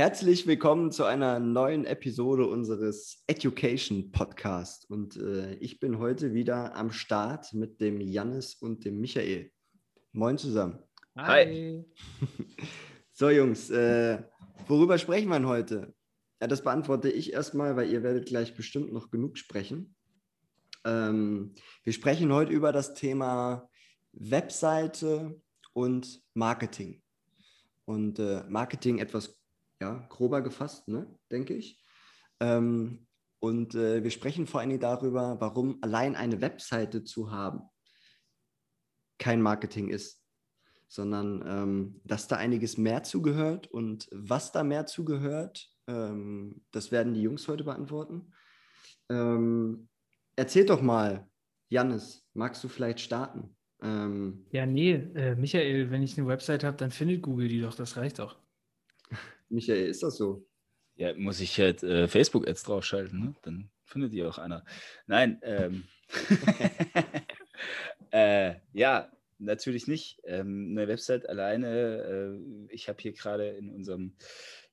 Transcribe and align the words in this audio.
Herzlich 0.00 0.46
willkommen 0.46 0.90
zu 0.92 1.04
einer 1.04 1.38
neuen 1.40 1.84
Episode 1.84 2.46
unseres 2.46 3.22
Education 3.26 4.10
Podcast. 4.12 4.88
Und 4.88 5.18
äh, 5.18 5.56
ich 5.56 5.78
bin 5.78 5.98
heute 5.98 6.32
wieder 6.32 6.74
am 6.74 6.90
Start 6.90 7.52
mit 7.52 7.82
dem 7.82 8.00
Jannis 8.00 8.54
und 8.54 8.86
dem 8.86 8.98
Michael. 8.98 9.52
Moin 10.12 10.38
zusammen. 10.38 10.78
Hi. 11.18 11.84
so, 13.12 13.28
Jungs, 13.28 13.68
äh, 13.68 14.22
worüber 14.66 14.96
sprechen 14.96 15.28
wir 15.28 15.46
heute? 15.46 15.92
Ja, 16.40 16.46
das 16.46 16.62
beantworte 16.62 17.10
ich 17.10 17.34
erstmal, 17.34 17.76
weil 17.76 17.90
ihr 17.90 18.02
werdet 18.02 18.24
gleich 18.24 18.56
bestimmt 18.56 18.94
noch 18.94 19.10
genug 19.10 19.36
sprechen. 19.36 19.94
Ähm, 20.86 21.54
wir 21.84 21.92
sprechen 21.92 22.32
heute 22.32 22.52
über 22.52 22.72
das 22.72 22.94
Thema 22.94 23.68
Webseite 24.12 25.42
und 25.74 26.22
Marketing. 26.32 27.02
Und 27.84 28.18
äh, 28.18 28.44
Marketing 28.48 28.98
etwas 28.98 29.39
ja, 29.80 30.06
grober 30.08 30.42
gefasst, 30.42 30.88
ne, 30.88 31.06
denke 31.30 31.54
ich. 31.54 31.82
Ähm, 32.40 33.06
und 33.40 33.74
äh, 33.74 34.02
wir 34.02 34.10
sprechen 34.10 34.46
vor 34.46 34.60
allem 34.60 34.78
darüber, 34.78 35.40
warum 35.40 35.78
allein 35.82 36.14
eine 36.14 36.40
Webseite 36.40 37.04
zu 37.04 37.30
haben 37.30 37.62
kein 39.20 39.40
Marketing 39.40 39.88
ist, 39.88 40.24
sondern 40.88 41.44
ähm, 41.46 42.00
dass 42.04 42.26
da 42.26 42.36
einiges 42.36 42.76
mehr 42.76 43.04
zugehört 43.04 43.68
und 43.68 44.08
was 44.10 44.50
da 44.50 44.64
mehr 44.64 44.86
zugehört, 44.86 45.70
ähm, 45.86 46.62
das 46.72 46.90
werden 46.90 47.14
die 47.14 47.22
Jungs 47.22 47.46
heute 47.46 47.62
beantworten. 47.62 48.32
Ähm, 49.08 49.88
erzähl 50.34 50.66
doch 50.66 50.82
mal, 50.82 51.28
Jannis, 51.68 52.26
magst 52.34 52.64
du 52.64 52.68
vielleicht 52.68 52.98
starten? 53.00 53.56
Ähm, 53.82 54.46
ja, 54.50 54.66
nee, 54.66 54.92
äh, 54.92 55.36
Michael, 55.36 55.90
wenn 55.90 56.02
ich 56.02 56.18
eine 56.18 56.26
Website 56.26 56.64
habe, 56.64 56.76
dann 56.76 56.90
findet 56.90 57.22
Google 57.22 57.48
die 57.48 57.60
doch, 57.60 57.74
das 57.74 57.96
reicht 57.96 58.18
doch. 58.18 58.36
Michael, 59.50 59.86
ist 59.86 60.02
das 60.02 60.16
so? 60.16 60.46
Ja, 60.96 61.14
muss 61.14 61.40
ich 61.40 61.58
halt 61.58 61.82
äh, 61.82 62.08
Facebook-Ads 62.08 62.62
draufschalten, 62.64 63.20
ne? 63.20 63.34
dann 63.42 63.70
findet 63.84 64.12
die 64.12 64.22
auch 64.22 64.38
einer. 64.38 64.64
Nein, 65.06 65.40
ähm, 65.42 65.84
äh, 68.10 68.54
ja, 68.72 69.10
natürlich 69.38 69.86
nicht. 69.86 70.20
Ähm, 70.24 70.68
eine 70.72 70.88
Website 70.88 71.28
alleine, 71.28 72.38
äh, 72.68 72.74
ich 72.74 72.88
habe 72.88 73.00
hier 73.00 73.12
gerade 73.12 73.48
in 73.50 73.70
unserem 73.70 74.14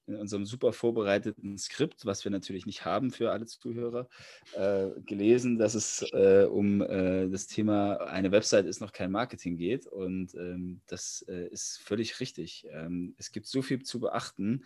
in 0.08 0.16
unserem 0.16 0.46
super 0.46 0.74
vorbereiteten 0.74 1.58
Skript, 1.58 2.06
was 2.06 2.24
wir 2.24 2.32
natürlich 2.32 2.66
nicht 2.66 2.86
haben 2.86 3.12
für 3.12 3.32
alle 3.32 3.46
Zuhörer, 3.46 4.08
äh, 4.54 4.88
gelesen, 5.06 5.58
dass 5.58 5.76
es 5.76 6.06
äh, 6.14 6.48
um 6.50 6.82
äh, 6.82 7.28
das 7.30 7.48
Thema 7.48 7.98
eine 7.98 8.32
Website 8.32 8.66
ist 8.66 8.80
noch 8.80 8.94
kein 8.94 9.12
Marketing 9.12 9.58
geht. 9.58 9.86
Und 9.86 10.34
ähm, 10.36 10.82
das 10.88 11.26
äh, 11.28 11.48
ist 11.48 11.80
völlig 11.84 12.20
richtig. 12.20 12.66
Ähm, 12.72 13.16
es 13.18 13.32
gibt 13.32 13.48
so 13.48 13.62
viel 13.62 13.84
zu 13.84 14.00
beachten. 14.00 14.64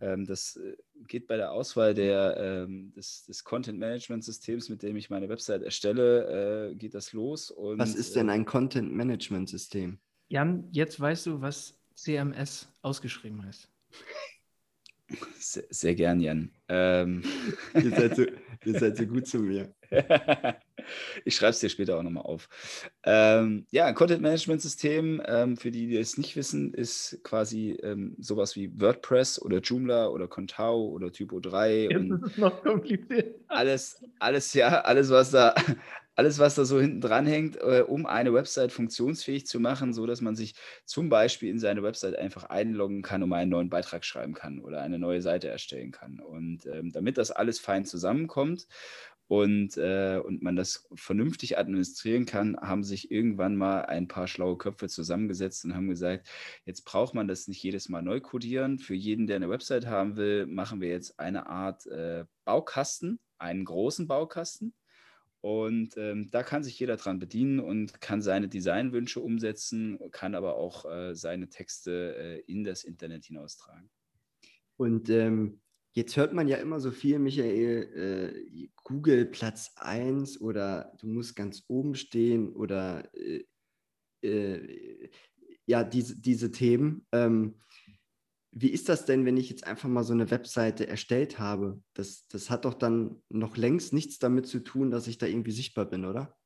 Ähm, 0.00 0.26
das 0.26 0.56
äh, 0.56 0.76
geht 1.06 1.26
bei 1.26 1.36
der 1.36 1.52
Auswahl 1.52 1.94
der, 1.94 2.36
ähm, 2.38 2.92
des, 2.94 3.24
des 3.26 3.44
Content-Management-Systems, 3.44 4.68
mit 4.68 4.82
dem 4.82 4.96
ich 4.96 5.10
meine 5.10 5.28
Website 5.28 5.62
erstelle, 5.62 6.70
äh, 6.70 6.74
geht 6.74 6.94
das 6.94 7.12
los. 7.12 7.50
Und, 7.50 7.78
was 7.78 7.94
ist 7.94 8.16
denn 8.16 8.30
ein 8.30 8.44
Content-Management-System? 8.44 9.98
Jan, 10.28 10.68
jetzt 10.72 10.98
weißt 10.98 11.26
du, 11.26 11.40
was 11.40 11.74
CMS 11.94 12.68
ausgeschrieben 12.82 13.44
heißt. 13.44 13.68
Sehr, 15.38 15.64
sehr 15.70 15.94
gern, 15.94 16.20
Jan. 16.20 16.50
Ähm. 16.68 17.22
ihr, 17.74 17.90
seid 17.90 18.16
so, 18.16 18.22
ihr 18.64 18.78
seid 18.78 18.96
so 18.96 19.06
gut 19.06 19.26
zu 19.26 19.38
mir. 19.38 19.72
ich 21.24 21.34
schreibe 21.34 21.50
es 21.50 21.60
dir 21.60 21.70
später 21.70 21.96
auch 21.96 22.02
nochmal 22.02 22.24
auf. 22.24 22.48
Ähm, 23.04 23.66
ja, 23.70 23.86
ein 23.86 23.94
Content-Management-System, 23.94 25.22
ähm, 25.26 25.56
für 25.56 25.70
die, 25.70 25.86
die 25.86 25.96
es 25.96 26.18
nicht 26.18 26.36
wissen, 26.36 26.74
ist 26.74 27.20
quasi 27.22 27.78
ähm, 27.82 28.16
sowas 28.18 28.54
wie 28.54 28.78
WordPress 28.78 29.40
oder 29.40 29.60
Joomla 29.60 30.08
oder 30.08 30.28
Contao 30.28 30.88
oder 30.88 31.10
Typo 31.10 31.40
3. 31.40 31.88
Jetzt 31.90 31.96
und 31.96 32.12
ist 32.12 32.32
es 32.32 32.38
noch 32.38 32.62
kompliziert. 32.62 33.36
Alles, 33.48 34.04
alles, 34.18 34.52
ja, 34.52 34.82
alles, 34.82 35.08
was 35.10 35.30
da, 35.30 35.54
alles, 36.18 36.40
was 36.40 36.56
da 36.56 36.64
so 36.64 36.80
hinten 36.80 37.00
dran 37.00 37.26
hängt, 37.26 37.56
äh, 37.58 37.84
um 37.86 38.04
eine 38.04 38.34
Website 38.34 38.72
funktionsfähig 38.72 39.46
zu 39.46 39.60
machen, 39.60 39.92
so 39.92 40.04
dass 40.04 40.20
man 40.20 40.34
sich 40.34 40.56
zum 40.84 41.08
Beispiel 41.10 41.48
in 41.48 41.60
seine 41.60 41.84
Website 41.84 42.16
einfach 42.16 42.42
einloggen 42.42 43.02
kann, 43.02 43.22
um 43.22 43.32
einen 43.32 43.52
neuen 43.52 43.70
Beitrag 43.70 44.04
schreiben 44.04 44.34
kann 44.34 44.58
oder 44.58 44.82
eine 44.82 44.98
neue 44.98 45.22
Seite 45.22 45.46
erstellen 45.46 45.92
kann. 45.92 46.18
Und 46.18 46.66
ähm, 46.66 46.90
damit 46.90 47.18
das 47.18 47.30
alles 47.30 47.60
fein 47.60 47.84
zusammenkommt 47.84 48.66
und, 49.28 49.76
äh, 49.76 50.20
und 50.24 50.42
man 50.42 50.56
das 50.56 50.88
vernünftig 50.92 51.56
administrieren 51.56 52.26
kann, 52.26 52.56
haben 52.60 52.82
sich 52.82 53.12
irgendwann 53.12 53.54
mal 53.54 53.82
ein 53.82 54.08
paar 54.08 54.26
schlaue 54.26 54.58
Köpfe 54.58 54.88
zusammengesetzt 54.88 55.64
und 55.66 55.76
haben 55.76 55.88
gesagt, 55.88 56.26
jetzt 56.64 56.84
braucht 56.84 57.14
man 57.14 57.28
das 57.28 57.46
nicht 57.46 57.62
jedes 57.62 57.88
Mal 57.88 58.02
neu 58.02 58.20
codieren. 58.20 58.80
Für 58.80 58.94
jeden, 58.94 59.28
der 59.28 59.36
eine 59.36 59.50
Website 59.50 59.86
haben 59.86 60.16
will, 60.16 60.46
machen 60.46 60.80
wir 60.80 60.88
jetzt 60.88 61.20
eine 61.20 61.46
Art 61.46 61.86
äh, 61.86 62.24
Baukasten, 62.44 63.20
einen 63.38 63.64
großen 63.64 64.08
Baukasten 64.08 64.74
und 65.40 65.96
ähm, 65.96 66.30
da 66.30 66.42
kann 66.42 66.64
sich 66.64 66.78
jeder 66.78 66.96
dran 66.96 67.18
bedienen 67.18 67.60
und 67.60 68.00
kann 68.00 68.22
seine 68.22 68.48
Designwünsche 68.48 69.20
umsetzen, 69.20 69.98
kann 70.10 70.34
aber 70.34 70.56
auch 70.56 70.84
äh, 70.84 71.14
seine 71.14 71.48
Texte 71.48 72.16
äh, 72.16 72.52
in 72.52 72.64
das 72.64 72.82
Internet 72.84 73.26
hinaustragen. 73.26 73.88
Und 74.76 75.10
ähm, 75.10 75.60
jetzt 75.92 76.16
hört 76.16 76.32
man 76.32 76.48
ja 76.48 76.56
immer 76.56 76.80
so 76.80 76.90
viel, 76.90 77.18
Michael, 77.20 78.34
äh, 78.54 78.68
Google 78.82 79.26
Platz 79.26 79.72
1 79.76 80.40
oder 80.40 80.92
du 80.98 81.06
musst 81.06 81.36
ganz 81.36 81.64
oben 81.68 81.94
stehen 81.94 82.54
oder 82.54 83.08
äh, 83.14 83.44
äh, 84.22 85.10
ja, 85.66 85.84
diese, 85.84 86.20
diese 86.20 86.50
Themen. 86.50 87.06
Ähm, 87.12 87.60
wie 88.50 88.70
ist 88.70 88.88
das 88.88 89.04
denn, 89.04 89.24
wenn 89.24 89.36
ich 89.36 89.50
jetzt 89.50 89.66
einfach 89.66 89.88
mal 89.88 90.04
so 90.04 90.12
eine 90.12 90.30
Webseite 90.30 90.86
erstellt 90.86 91.38
habe? 91.38 91.82
Das, 91.94 92.26
das 92.28 92.50
hat 92.50 92.64
doch 92.64 92.74
dann 92.74 93.22
noch 93.28 93.56
längst 93.56 93.92
nichts 93.92 94.18
damit 94.18 94.46
zu 94.46 94.60
tun, 94.60 94.90
dass 94.90 95.06
ich 95.06 95.18
da 95.18 95.26
irgendwie 95.26 95.52
sichtbar 95.52 95.84
bin, 95.86 96.04
oder? 96.04 96.36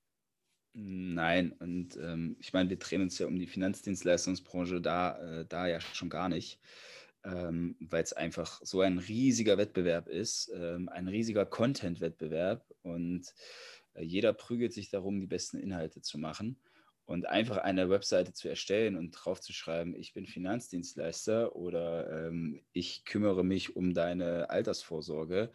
Nein, 0.75 1.53
und 1.53 1.97
ähm, 1.97 2.37
ich 2.41 2.53
meine, 2.55 2.71
wir 2.71 2.79
drehen 2.79 3.03
uns 3.03 3.19
ja 3.19 3.27
um 3.27 3.39
die 3.39 3.47
Finanzdienstleistungsbranche 3.47 4.81
da, 4.81 5.41
äh, 5.41 5.47
da 5.47 5.67
ja 5.67 5.81
schon 5.81 6.09
gar 6.09 6.31
nicht, 6.31 6.61
ähm, 7.25 7.77
weil 7.79 8.03
es 8.03 8.15
einfach 8.15 8.61
so 8.65 8.81
ein 8.81 8.99
riesiger 8.99 9.59
Wettbewerb 9.59 10.09
ist, 10.09 10.51
ähm, 10.55 10.89
ein 10.89 11.09
riesiger 11.09 11.45
Content-Wettbewerb 11.45 12.65
und 12.83 13.35
äh, 13.95 14.03
jeder 14.03 14.33
prügelt 14.33 14.73
sich 14.73 14.89
darum, 14.89 15.21
die 15.21 15.27
besten 15.27 15.59
Inhalte 15.59 16.01
zu 16.01 16.19
machen. 16.19 16.57
Und 17.13 17.29
einfach 17.29 17.59
eine 17.59 17.91
Webseite 17.91 18.33
zu 18.33 18.49
erstellen 18.49 18.97
und 18.97 19.11
drauf 19.11 19.39
zu 19.39 19.53
schreiben, 19.53 19.95
ich 19.95 20.15
bin 20.15 20.27
Finanzdienstleister 20.27 21.55
oder 21.55 22.11
ähm, 22.11 22.63
ich 22.73 23.05
kümmere 23.05 23.45
mich 23.45 23.77
um 23.77 23.93
deine 23.93 24.49
Altersvorsorge, 24.49 25.53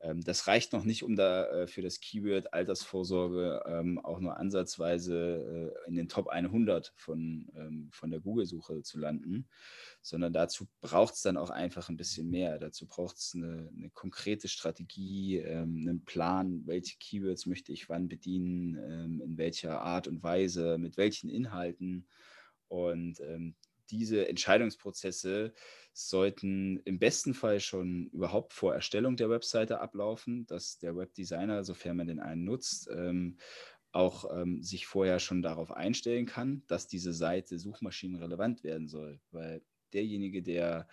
das 0.00 0.46
reicht 0.46 0.72
noch 0.72 0.84
nicht, 0.84 1.02
um 1.02 1.16
da 1.16 1.46
äh, 1.46 1.66
für 1.66 1.82
das 1.82 2.00
Keyword 2.00 2.52
Altersvorsorge 2.52 3.62
ähm, 3.66 3.98
auch 3.98 4.20
nur 4.20 4.36
ansatzweise 4.36 5.74
äh, 5.84 5.88
in 5.88 5.96
den 5.96 6.08
Top 6.08 6.28
100 6.28 6.92
von, 6.96 7.50
ähm, 7.56 7.88
von 7.92 8.10
der 8.10 8.20
Google-Suche 8.20 8.82
zu 8.82 8.98
landen, 8.98 9.48
sondern 10.00 10.32
dazu 10.32 10.68
braucht 10.80 11.14
es 11.14 11.22
dann 11.22 11.36
auch 11.36 11.50
einfach 11.50 11.88
ein 11.88 11.96
bisschen 11.96 12.30
mehr. 12.30 12.58
Dazu 12.60 12.86
braucht 12.86 13.16
es 13.16 13.32
eine, 13.34 13.70
eine, 13.76 13.90
konkrete 13.90 14.46
Strategie, 14.46 15.44
einen 15.44 16.04
Plan, 16.04 16.62
welche 16.66 16.96
Keywords 16.98 17.46
möchte 17.46 17.72
ich 17.72 17.88
wann 17.88 18.08
bedienen, 18.08 19.20
in 19.20 19.36
welcher 19.36 19.80
Art 19.80 20.06
und 20.06 20.22
Weise, 20.22 20.78
mit 20.78 20.96
welchen 20.96 21.28
Inhalten. 21.28 22.06
Und 22.68 23.20
diese 23.90 24.28
Entscheidungsprozesse 24.28 25.52
sollten 25.92 26.80
im 26.84 26.98
besten 26.98 27.34
Fall 27.34 27.60
schon 27.60 28.08
überhaupt 28.12 28.52
vor 28.52 28.74
Erstellung 28.74 29.16
der 29.16 29.30
Webseite 29.30 29.80
ablaufen, 29.80 30.46
dass 30.46 30.78
der 30.78 30.96
Webdesigner, 30.96 31.64
sofern 31.64 31.96
man 31.96 32.06
den 32.06 32.20
einen 32.20 32.44
nutzt, 32.44 32.88
ähm, 32.92 33.38
auch 33.90 34.30
ähm, 34.30 34.62
sich 34.62 34.86
vorher 34.86 35.18
schon 35.18 35.42
darauf 35.42 35.72
einstellen 35.72 36.26
kann, 36.26 36.62
dass 36.66 36.86
diese 36.86 37.12
Seite 37.12 37.58
suchmaschinenrelevant 37.58 38.62
werden 38.62 38.86
soll. 38.86 39.20
Weil 39.30 39.62
derjenige, 39.92 40.42
der 40.42 40.86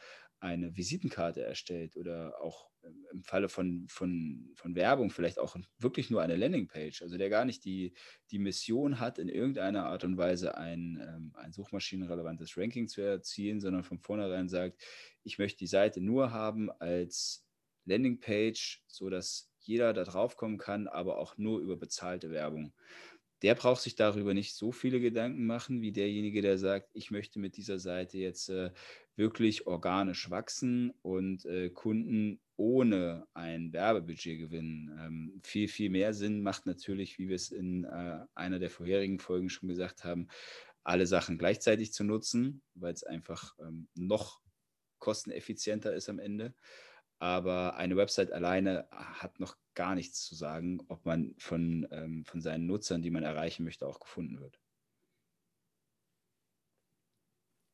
eine 0.45 0.77
Visitenkarte 0.77 1.41
erstellt 1.41 1.97
oder 1.97 2.39
auch 2.39 2.69
im 3.11 3.23
Falle 3.23 3.49
von, 3.49 3.87
von, 3.89 4.51
von 4.53 4.75
Werbung 4.75 5.09
vielleicht 5.09 5.39
auch 5.39 5.55
wirklich 5.79 6.11
nur 6.11 6.21
eine 6.21 6.35
Landingpage, 6.35 7.01
also 7.01 7.17
der 7.17 7.31
gar 7.31 7.45
nicht 7.45 7.65
die, 7.65 7.95
die 8.29 8.37
Mission 8.37 8.99
hat, 8.99 9.17
in 9.17 9.27
irgendeiner 9.27 9.87
Art 9.87 10.03
und 10.03 10.17
Weise 10.17 10.55
ein, 10.55 11.01
ähm, 11.01 11.31
ein 11.33 11.51
suchmaschinenrelevantes 11.51 12.55
Ranking 12.57 12.87
zu 12.87 13.01
erzielen, 13.01 13.59
sondern 13.59 13.83
von 13.83 13.97
vornherein 13.97 14.47
sagt, 14.47 14.83
ich 15.23 15.39
möchte 15.39 15.57
die 15.57 15.67
Seite 15.67 15.99
nur 15.99 16.31
haben 16.31 16.69
als 16.71 17.43
Landingpage, 17.85 18.83
sodass 18.87 19.51
jeder 19.59 19.93
da 19.93 20.03
drauf 20.03 20.37
kommen 20.37 20.59
kann, 20.59 20.87
aber 20.87 21.17
auch 21.17 21.39
nur 21.39 21.59
über 21.59 21.75
bezahlte 21.75 22.29
Werbung. 22.29 22.71
der 23.41 23.55
braucht 23.55 23.81
sich 23.81 23.95
darüber 23.95 24.33
nicht 24.33 24.55
so 24.55 24.71
viele 24.71 24.99
Gedanken 24.99 25.45
machen, 25.45 25.81
wie 25.81 25.91
derjenige, 25.91 26.41
der 26.41 26.57
sagt, 26.57 26.89
ich 26.93 27.11
möchte 27.11 27.39
mit 27.39 27.57
dieser 27.57 27.79
Seite 27.79 28.17
jetzt 28.17 28.49
äh, 28.49 28.71
wirklich 29.15 29.67
organisch 29.67 30.29
wachsen 30.29 30.91
und 31.01 31.45
äh, 31.45 31.69
Kunden 31.69 32.39
ohne 32.57 33.27
ein 33.33 33.73
Werbebudget 33.73 34.39
gewinnen. 34.39 34.97
Ähm, 34.99 35.41
viel, 35.43 35.67
viel 35.67 35.89
mehr 35.89 36.13
Sinn 36.13 36.41
macht 36.41 36.65
natürlich, 36.65 37.17
wie 37.17 37.27
wir 37.27 37.35
es 37.35 37.51
in 37.51 37.85
äh, 37.85 38.19
einer 38.35 38.59
der 38.59 38.69
vorherigen 38.69 39.19
Folgen 39.19 39.49
schon 39.49 39.69
gesagt 39.69 40.03
haben, 40.03 40.27
alle 40.83 41.07
Sachen 41.07 41.37
gleichzeitig 41.37 41.93
zu 41.93 42.03
nutzen, 42.03 42.61
weil 42.75 42.93
es 42.93 43.03
einfach 43.03 43.55
ähm, 43.59 43.87
noch 43.95 44.41
kosteneffizienter 44.99 45.93
ist 45.93 46.09
am 46.09 46.19
Ende. 46.19 46.53
Aber 47.19 47.75
eine 47.77 47.97
Website 47.97 48.31
alleine 48.31 48.87
hat 48.91 49.39
noch 49.39 49.57
gar 49.73 49.95
nichts 49.95 50.23
zu 50.25 50.35
sagen, 50.35 50.81
ob 50.87 51.05
man 51.05 51.33
von, 51.37 51.87
ähm, 51.91 52.25
von 52.25 52.41
seinen 52.41 52.67
Nutzern, 52.67 53.01
die 53.01 53.11
man 53.11 53.23
erreichen 53.23 53.63
möchte, 53.63 53.87
auch 53.87 53.99
gefunden 53.99 54.39
wird. 54.39 54.59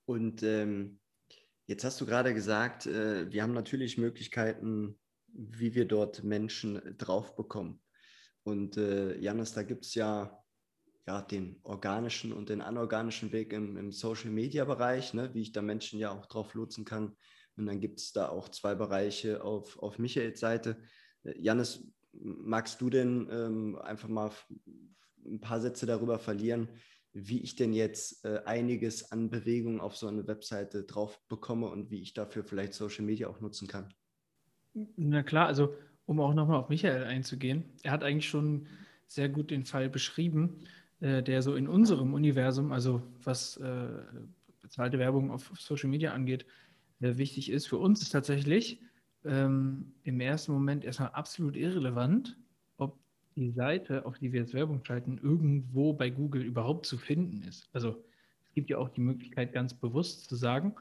Und 0.06 0.44
ähm, 0.44 1.01
jetzt 1.68 1.84
hast 1.84 2.00
du 2.02 2.06
gerade 2.06 2.34
gesagt, 2.34 2.86
äh, 2.86 3.32
wir 3.32 3.44
haben 3.44 3.54
natürlich 3.54 3.98
Möglichkeiten, 3.98 5.00
wie 5.28 5.76
wir 5.76 5.86
dort 5.86 6.24
Menschen 6.24 6.96
drauf 6.98 7.36
bekommen. 7.36 7.82
Und 8.44 8.78
äh, 8.78 9.18
Janis, 9.20 9.54
da 9.54 9.64
gibt 9.64 9.86
es 9.86 9.96
ja, 9.96 10.44
ja 11.08 11.22
den 11.22 11.60
organischen 11.64 12.34
und 12.34 12.50
den 12.50 12.62
anorganischen 12.62 13.32
Weg 13.32 13.54
im, 13.54 13.78
im 13.78 13.92
Social-Media-Bereich, 13.92 15.14
ne, 15.14 15.34
wie 15.34 15.42
ich 15.42 15.52
da 15.52 15.62
Menschen 15.62 16.00
ja 16.00 16.12
auch 16.12 16.26
drauf 16.26 16.54
lotsen 16.54 16.86
kann 16.86 17.16
und 17.58 17.66
dann 17.66 17.80
gibt 17.80 18.00
es 18.00 18.12
da 18.12 18.30
auch 18.30 18.50
zwei 18.50 18.76
Bereiche 18.76 19.44
auf, 19.44 19.78
auf 19.80 20.00
Michaels 20.00 20.40
Seite. 20.40 20.82
Äh, 21.24 21.40
Janis, 21.40 21.88
magst 22.14 22.82
du 22.82 22.90
denn 22.90 23.30
ähm, 23.32 23.78
einfach 23.78 24.10
mal 24.10 24.32
ein 25.26 25.40
paar 25.40 25.62
Sätze 25.62 25.86
darüber 25.86 26.20
verlieren, 26.20 26.70
wie 27.14 27.42
ich 27.42 27.56
denn 27.56 27.74
jetzt 27.74 28.24
äh, 28.26 28.42
einiges 28.46 29.12
an 29.12 29.30
Bewegung 29.30 29.82
auf 29.82 29.98
so 29.98 30.08
eine 30.08 30.28
Webseite 30.28 30.84
drauf 30.84 31.20
bekomme 31.28 31.68
und 31.68 31.92
wie 31.92 32.02
ich 32.02 32.14
dafür 32.14 32.44
vielleicht 32.44 32.74
Social 32.74 33.06
Media 33.06 33.28
auch 33.28 33.42
nutzen 33.42 33.68
kann? 33.68 33.94
Na 34.96 35.22
klar, 35.24 35.48
also 35.48 35.74
um 36.06 36.20
auch 36.20 36.34
nochmal 36.34 36.58
auf 36.58 36.70
Michael 36.70 37.04
einzugehen, 37.04 37.66
er 37.84 37.92
hat 37.92 38.04
eigentlich 38.04 38.30
schon 38.30 38.68
sehr 39.08 39.28
gut 39.28 39.52
den 39.52 39.66
Fall 39.66 39.90
beschrieben, 39.90 40.64
äh, 41.02 41.22
der 41.22 41.42
so 41.42 41.56
in 41.56 41.68
unserem 41.68 42.14
Universum, 42.14 42.72
also 42.72 43.02
was 43.24 43.58
äh, 43.58 43.88
bezahlte 44.62 45.00
Werbung 45.00 45.32
auf 45.32 45.52
Social 45.58 45.90
Media 45.90 46.14
angeht, 46.14 46.46
äh, 47.02 47.18
wichtig 47.18 47.52
ist. 47.52 47.68
Für 47.68 47.78
uns 47.78 48.02
ist 48.02 48.12
tatsächlich 48.12 48.80
ähm, 49.26 49.94
im 50.04 50.22
ersten 50.22 50.54
Moment 50.54 50.86
erstmal 50.86 51.10
absolut 51.10 51.58
irrelevant, 51.58 52.38
die 53.42 53.52
Seite, 53.52 54.06
auf 54.06 54.20
die 54.20 54.32
wir 54.32 54.42
jetzt 54.42 54.54
Werbung 54.54 54.84
schalten, 54.86 55.20
irgendwo 55.22 55.94
bei 55.94 56.10
Google 56.10 56.44
überhaupt 56.44 56.86
zu 56.86 56.98
finden 56.98 57.42
ist. 57.48 57.68
Also 57.74 58.04
es 58.48 58.54
gibt 58.54 58.70
ja 58.70 58.78
auch 58.78 58.90
die 58.90 59.02
Möglichkeit, 59.02 59.54
ganz 59.54 59.74
bewusst 59.74 60.30
zu 60.30 60.36
sagen, 60.36 60.76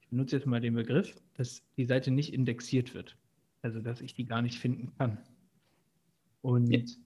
ich 0.00 0.08
benutze 0.08 0.36
jetzt 0.36 0.46
mal 0.46 0.60
den 0.60 0.74
Begriff, 0.74 1.14
dass 1.34 1.62
die 1.76 1.84
Seite 1.84 2.10
nicht 2.10 2.32
indexiert 2.32 2.94
wird. 2.94 3.16
Also 3.62 3.80
dass 3.80 4.00
ich 4.00 4.14
die 4.14 4.24
gar 4.24 4.42
nicht 4.42 4.58
finden 4.58 4.92
kann. 4.96 5.18
Und 6.40 6.98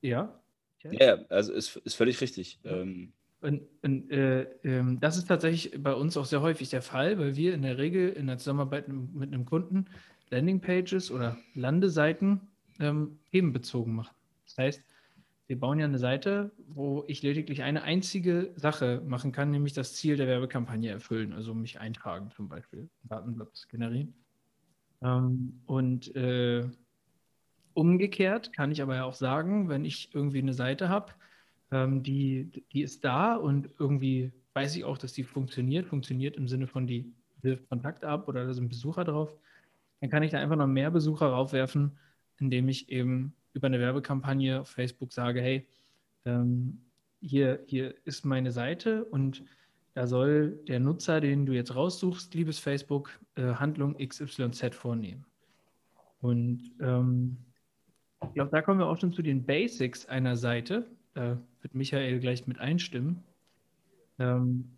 ja. 0.00 0.38
Ja, 0.82 0.92
ja 0.92 1.14
also 1.28 1.52
ist, 1.52 1.76
ist 1.76 1.94
völlig 1.94 2.20
richtig. 2.20 2.58
Ähm, 2.64 3.12
und, 3.40 3.62
und 3.82 4.10
äh, 4.10 4.42
äh, 4.62 4.96
das 5.00 5.16
ist 5.16 5.28
tatsächlich 5.28 5.82
bei 5.82 5.94
uns 5.94 6.16
auch 6.16 6.26
sehr 6.26 6.42
häufig 6.42 6.70
der 6.70 6.82
Fall, 6.82 7.18
weil 7.18 7.36
wir 7.36 7.54
in 7.54 7.62
der 7.62 7.78
Regel 7.78 8.10
in 8.10 8.26
der 8.26 8.38
Zusammenarbeit 8.38 8.88
mit 8.88 9.32
einem 9.32 9.46
Kunden 9.46 9.86
Landingpages 10.30 11.10
oder 11.10 11.38
Landeseiten 11.54 12.40
ähm, 12.80 13.18
themenbezogen 13.30 13.94
machen. 13.94 14.14
Das 14.56 14.64
heißt, 14.64 14.84
wir 15.46 15.58
bauen 15.58 15.78
ja 15.78 15.84
eine 15.84 15.98
Seite, 15.98 16.52
wo 16.68 17.04
ich 17.08 17.22
lediglich 17.22 17.62
eine 17.62 17.82
einzige 17.82 18.52
Sache 18.56 19.02
machen 19.06 19.32
kann, 19.32 19.50
nämlich 19.50 19.72
das 19.72 19.94
Ziel 19.94 20.16
der 20.16 20.26
Werbekampagne 20.26 20.90
erfüllen, 20.90 21.32
also 21.32 21.52
mich 21.54 21.80
eintragen 21.80 22.30
zum 22.30 22.48
Beispiel, 22.48 22.88
Datenblocks 23.02 23.68
generieren. 23.68 24.14
Ähm, 25.02 25.60
und 25.66 26.14
äh, 26.14 26.68
umgekehrt 27.74 28.52
kann 28.52 28.70
ich 28.70 28.82
aber 28.82 28.96
ja 28.96 29.04
auch 29.04 29.14
sagen, 29.14 29.68
wenn 29.68 29.84
ich 29.84 30.14
irgendwie 30.14 30.38
eine 30.38 30.54
Seite 30.54 30.88
habe, 30.88 31.12
ähm, 31.70 32.02
die, 32.02 32.64
die 32.72 32.82
ist 32.82 33.04
da 33.04 33.34
und 33.34 33.68
irgendwie 33.78 34.32
weiß 34.54 34.76
ich 34.76 34.84
auch, 34.84 34.98
dass 34.98 35.12
die 35.12 35.24
funktioniert. 35.24 35.86
Funktioniert 35.86 36.36
im 36.36 36.46
Sinne 36.46 36.66
von, 36.66 36.86
die 36.86 37.12
wirft 37.40 37.68
Kontakt 37.68 38.04
ab 38.04 38.28
oder 38.28 38.46
da 38.46 38.54
sind 38.54 38.68
Besucher 38.68 39.04
drauf. 39.04 39.34
Dann 40.00 40.10
kann 40.10 40.22
ich 40.22 40.30
da 40.30 40.38
einfach 40.38 40.56
noch 40.56 40.66
mehr 40.66 40.90
Besucher 40.90 41.26
raufwerfen, 41.26 41.98
indem 42.38 42.68
ich 42.68 42.90
eben 42.90 43.34
über 43.52 43.66
eine 43.66 43.80
Werbekampagne 43.80 44.60
auf 44.60 44.68
Facebook 44.68 45.12
sage, 45.12 45.40
hey, 45.40 45.66
ähm, 46.24 46.80
hier, 47.20 47.62
hier 47.66 47.94
ist 48.04 48.24
meine 48.24 48.50
Seite 48.50 49.04
und 49.04 49.44
da 49.94 50.06
soll 50.06 50.58
der 50.68 50.80
Nutzer, 50.80 51.20
den 51.20 51.44
du 51.44 51.52
jetzt 51.52 51.74
raussuchst, 51.74 52.34
liebes 52.34 52.58
Facebook, 52.58 53.10
äh, 53.36 53.54
Handlung 53.54 53.96
XYZ 53.96 54.74
vornehmen. 54.74 55.24
Und 56.20 56.72
ähm, 56.80 57.36
ich 58.22 58.34
glaube, 58.34 58.50
da 58.50 58.62
kommen 58.62 58.78
wir 58.78 58.86
auch 58.86 58.98
schon 58.98 59.12
zu 59.12 59.22
den 59.22 59.44
Basics 59.44 60.06
einer 60.06 60.36
Seite. 60.36 60.86
Da 61.14 61.38
wird 61.60 61.74
Michael 61.74 62.20
gleich 62.20 62.46
mit 62.46 62.58
einstimmen. 62.58 63.22
Ähm, 64.18 64.70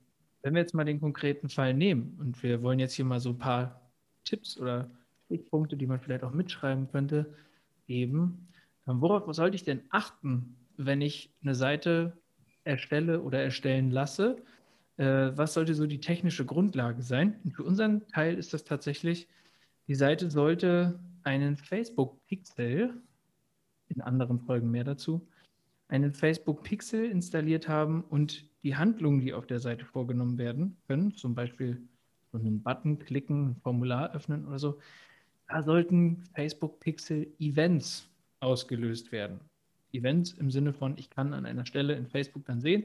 wenn 0.43 0.55
wir 0.55 0.61
jetzt 0.61 0.75
mal 0.75 0.85
den 0.85 1.00
konkreten 1.00 1.49
Fall 1.49 1.75
nehmen 1.75 2.17
und 2.19 2.43
wir 2.43 2.62
wollen 2.62 2.79
jetzt 2.79 2.94
hier 2.94 3.05
mal 3.05 3.20
so 3.20 3.31
ein 3.31 3.38
paar 3.38 3.81
Tipps 4.25 4.59
oder 4.59 4.91
Stichpunkte, 5.27 5.77
die 5.77 5.87
man 5.87 6.00
vielleicht 6.00 6.25
auch 6.25 6.32
mitschreiben 6.32 6.88
könnte, 6.91 7.35
geben. 7.87 8.49
Worauf 8.86 9.32
sollte 9.34 9.56
ich 9.56 9.64
denn 9.64 9.82
achten, 9.90 10.56
wenn 10.76 11.00
ich 11.00 11.32
eine 11.42 11.54
Seite 11.54 12.19
erstelle 12.64 13.22
oder 13.22 13.42
erstellen 13.42 13.90
lasse? 13.90 14.36
Äh, 14.96 15.32
was 15.34 15.54
sollte 15.54 15.75
so 15.75 15.86
die 15.86 16.00
technische 16.00 16.44
Grundlage 16.44 17.02
sein? 17.02 17.40
Und 17.44 17.52
für 17.52 17.64
unseren 17.64 18.06
Teil 18.08 18.36
ist 18.36 18.52
das 18.52 18.64
tatsächlich, 18.64 19.28
die 19.88 19.94
Seite 19.94 20.31
sollte 20.31 20.98
einen 21.22 21.56
Facebook-Pixel, 21.56 22.94
in 23.88 24.00
anderen 24.00 24.40
Folgen 24.40 24.70
mehr 24.70 24.84
dazu, 24.84 25.26
einen 25.88 26.12
Facebook 26.12 26.62
Pixel 26.62 27.04
installiert 27.10 27.69
haben 27.69 28.02
und 28.02 28.48
die 28.62 28.76
Handlungen, 28.76 29.20
die 29.20 29.34
auf 29.34 29.46
der 29.46 29.60
Seite 29.60 29.84
vorgenommen 29.84 30.38
werden 30.38 30.76
können, 30.86 31.14
zum 31.14 31.34
Beispiel 31.34 31.82
so 32.32 32.38
einen 32.38 32.62
Button 32.62 32.98
klicken, 32.98 33.50
ein 33.50 33.56
Formular 33.56 34.14
öffnen 34.14 34.46
oder 34.46 34.58
so, 34.58 34.78
da 35.48 35.62
sollten 35.62 36.25
Facebook 36.34 36.81
Pixel 36.81 37.32
Events 37.38 38.08
ausgelöst 38.44 39.11
werden. 39.11 39.41
Events 39.93 40.32
im 40.32 40.50
Sinne 40.50 40.73
von, 40.73 40.96
ich 40.98 41.10
kann 41.10 41.32
an 41.32 41.46
einer 41.46 41.67
Stelle 41.67 41.94
in 41.94 42.06
Facebook 42.06 42.44
dann 42.44 42.60
sehen, 42.60 42.84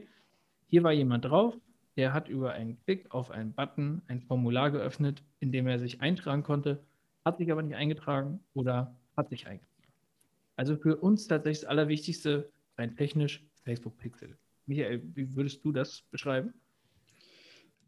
hier 0.68 0.82
war 0.82 0.92
jemand 0.92 1.24
drauf, 1.24 1.54
der 1.96 2.12
hat 2.12 2.28
über 2.28 2.52
einen 2.52 2.78
Klick 2.84 3.12
auf 3.12 3.30
einen 3.30 3.52
Button 3.52 4.02
ein 4.08 4.20
Formular 4.20 4.70
geöffnet, 4.70 5.22
in 5.40 5.52
dem 5.52 5.66
er 5.66 5.78
sich 5.78 6.00
eintragen 6.00 6.42
konnte, 6.42 6.80
hat 7.24 7.38
sich 7.38 7.50
aber 7.50 7.62
nicht 7.62 7.76
eingetragen 7.76 8.40
oder 8.54 8.96
hat 9.16 9.28
sich 9.28 9.46
eingetragen. 9.46 9.70
Also 10.56 10.76
für 10.76 10.96
uns 10.96 11.26
tatsächlich 11.26 11.62
das 11.62 11.68
Allerwichtigste, 11.68 12.50
rein 12.78 12.96
technisch 12.96 13.42
Facebook 13.64 13.98
Pixel. 13.98 14.36
Michael, 14.66 15.02
wie 15.14 15.34
würdest 15.34 15.64
du 15.64 15.72
das 15.72 16.02
beschreiben? 16.10 16.54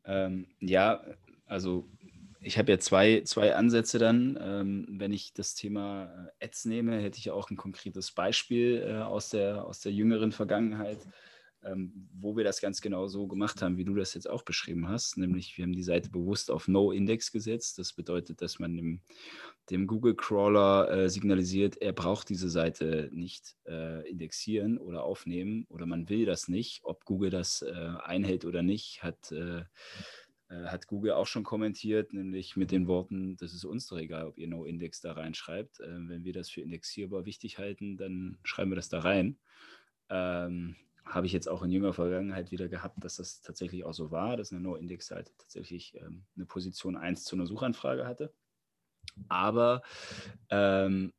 Ähm, 0.05 0.47
ja, 0.59 1.05
also 1.47 1.89
ich 2.43 2.59
habe 2.59 2.73
ja 2.73 2.79
zwei, 2.79 3.23
zwei 3.25 3.55
Ansätze 3.55 3.99
dann. 3.99 4.39
Ähm, 4.41 4.87
wenn 4.91 5.13
ich 5.13 5.33
das 5.33 5.55
Thema 5.55 6.31
Ads 6.41 6.67
nehme, 6.67 6.99
hätte 7.01 7.19
ich 7.19 7.31
auch 7.31 7.51
ein 7.51 7.57
konkretes 7.57 8.13
Beispiel 8.13 8.85
äh, 8.87 9.03
aus, 9.03 9.31
der, 9.31 9.65
aus 9.65 9.81
der 9.81 9.93
jüngeren 9.93 10.33
Vergangenheit 10.33 10.99
ähm, 11.65 12.09
wo 12.13 12.37
wir 12.37 12.45
das 12.45 12.61
ganz 12.61 12.81
genau 12.81 13.07
so 13.07 13.27
gemacht 13.27 13.63
haben, 13.63 13.77
wie 13.77 13.85
du 13.85 13.95
das 13.95 14.15
jetzt 14.15 14.29
auch 14.29 14.43
beschrieben 14.43 14.89
hast. 14.89 15.17
Nämlich, 15.17 15.57
wir 15.57 15.65
haben 15.65 15.73
die 15.73 15.83
Seite 15.83 16.11
bewusst 16.11 16.51
auf 16.51 16.69
No-Index 16.69 17.31
gesetzt. 17.31 17.79
Das 17.79 17.93
bedeutet, 17.93 18.43
dass 18.43 18.59
man 18.59 18.77
dem, 18.77 19.01
dem 19.71 19.87
Google-Crawler 19.87 20.91
äh, 20.91 21.09
signalisiert, 21.09 21.77
er 21.81 21.93
braucht 21.93 22.29
diese 22.29 22.51
Seite 22.51 23.11
nicht 23.13 23.57
äh, 23.67 24.09
indexieren 24.09 24.79
oder 24.79 25.05
aufnehmen 25.05 25.67
oder 25.69 25.87
man 25.87 26.09
will 26.09 26.27
das 26.27 26.49
nicht. 26.49 26.81
Ob 26.85 27.05
Google 27.05 27.31
das 27.31 27.63
äh, 27.63 27.73
einhält 28.03 28.45
oder 28.45 28.63
nicht, 28.63 29.03
hat 29.03 29.33
äh, 30.53 30.67
hat 30.67 30.87
Google 30.87 31.13
auch 31.13 31.27
schon 31.27 31.45
kommentiert, 31.45 32.13
nämlich 32.13 32.57
mit 32.57 32.71
den 32.71 32.87
Worten, 32.87 33.37
das 33.37 33.55
ist 33.55 33.65
uns 33.65 33.87
doch 33.87 33.99
egal, 33.99 34.27
ob 34.27 34.39
ihr 34.39 34.49
No-Index 34.49 35.01
da 35.01 35.13
reinschreibt. 35.13 35.81
Äh, 35.81 36.09
wenn 36.09 36.25
wir 36.25 36.33
das 36.33 36.51
für 36.51 36.61
indexierbar 36.61 37.25
wichtig 37.25 37.59
halten, 37.59 37.97
dann 37.97 38.39
schreiben 38.45 38.71
wir 38.71 38.77
das 38.77 38.89
da 38.89 39.01
rein. 39.01 39.39
Ähm, 40.11 40.77
habe 41.05 41.27
ich 41.27 41.33
jetzt 41.33 41.49
auch 41.49 41.63
in 41.63 41.71
jüngerer 41.71 41.95
Vergangenheit 41.95 42.51
wieder 42.51 42.69
gehabt, 42.69 43.03
dass 43.03 43.17
das 43.17 43.41
tatsächlich 43.41 43.85
auch 43.85 43.95
so 43.95 44.11
war, 44.11 44.37
dass 44.37 44.53
eine 44.53 44.61
No-Index-Seite 44.61 45.33
tatsächlich 45.37 45.97
ähm, 45.97 46.25
eine 46.37 46.47
Position 46.47 46.97
1 46.97 47.25
zu 47.25 47.37
einer 47.37 47.47
Suchanfrage 47.47 48.07
hatte. 48.07 48.33
Aber 49.29 49.83
ähm, 50.51 51.13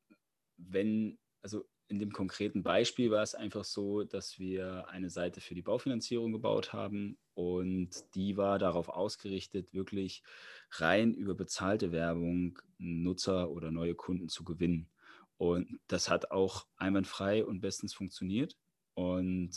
wenn, 0.57 1.17
also 1.41 1.65
in 1.93 1.99
dem 1.99 2.11
konkreten 2.11 2.63
Beispiel 2.63 3.11
war 3.11 3.21
es 3.21 3.35
einfach 3.35 3.63
so, 3.63 4.03
dass 4.03 4.39
wir 4.39 4.89
eine 4.89 5.11
Seite 5.11 5.41
für 5.41 5.53
die 5.53 5.61
Baufinanzierung 5.61 6.31
gebaut 6.31 6.73
haben 6.73 7.19
und 7.35 7.91
die 8.15 8.35
war 8.35 8.57
darauf 8.57 8.89
ausgerichtet, 8.89 9.71
wirklich 9.73 10.23
rein 10.71 11.13
über 11.13 11.35
bezahlte 11.35 11.91
Werbung 11.91 12.57
Nutzer 12.79 13.51
oder 13.51 13.69
neue 13.69 13.93
Kunden 13.93 14.27
zu 14.27 14.43
gewinnen. 14.43 14.89
Und 15.37 15.79
das 15.85 16.09
hat 16.09 16.31
auch 16.31 16.65
einwandfrei 16.77 17.45
und 17.45 17.61
bestens 17.61 17.93
funktioniert. 17.93 18.57
Und 18.95 19.51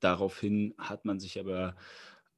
daraufhin 0.00 0.72
hat 0.78 1.04
man 1.04 1.20
sich 1.20 1.38
aber 1.38 1.76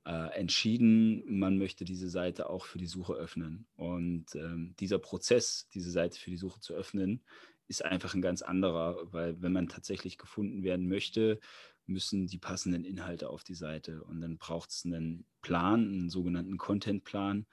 äh, 0.05 0.35
entschieden, 0.37 1.23
man 1.39 1.57
möchte 1.57 1.85
diese 1.85 2.09
Seite 2.09 2.51
auch 2.51 2.65
für 2.65 2.79
die 2.79 2.87
Suche 2.87 3.13
öffnen. 3.13 3.69
Und 3.77 4.35
ähm, 4.35 4.75
dieser 4.81 4.99
Prozess, 4.99 5.69
diese 5.73 5.93
Seite 5.93 6.19
für 6.19 6.31
die 6.31 6.37
Suche 6.37 6.59
zu 6.59 6.75
öffnen, 6.75 7.23
ist 7.69 7.85
einfach 7.85 8.15
ein 8.15 8.23
ganz 8.23 8.43
anderer, 8.43 9.13
weil 9.13 9.41
wenn 9.43 9.53
man 9.53 9.69
tatsächlich 9.69 10.19
gefunden 10.19 10.63
werden 10.63 10.89
möchte, 10.89 11.39
müssen 11.87 12.27
die 12.27 12.39
passenden 12.39 12.85
Inhalte 12.85 13.31
auf 13.31 13.45
die 13.45 13.55
Seite. 13.55 14.03
Und 14.05 14.21
dann 14.21 14.39
braucht 14.39 14.71
es 14.71 14.85
einen 14.85 15.27
Plan, 15.43 15.81
einen 15.89 16.11
sogenannten 16.11 16.59
Contentplan. 16.59 17.47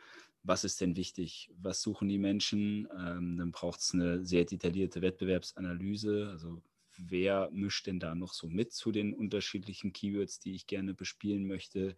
Was 0.43 0.63
ist 0.63 0.81
denn 0.81 0.95
wichtig? 0.95 1.51
Was 1.57 1.81
suchen 1.81 2.07
die 2.09 2.17
Menschen? 2.19 2.87
Ähm, 2.97 3.37
dann 3.37 3.51
braucht 3.51 3.79
es 3.79 3.93
eine 3.93 4.23
sehr 4.25 4.45
detaillierte 4.45 5.01
Wettbewerbsanalyse. 5.01 6.29
Also 6.29 6.61
wer 6.97 7.49
mischt 7.51 7.87
denn 7.87 7.99
da 7.99 8.13
noch 8.15 8.33
so 8.33 8.47
mit 8.47 8.71
zu 8.73 8.91
den 8.91 9.13
unterschiedlichen 9.13 9.91
Keywords, 9.93 10.39
die 10.39 10.53
ich 10.53 10.67
gerne 10.67 10.93
bespielen 10.93 11.47
möchte? 11.47 11.95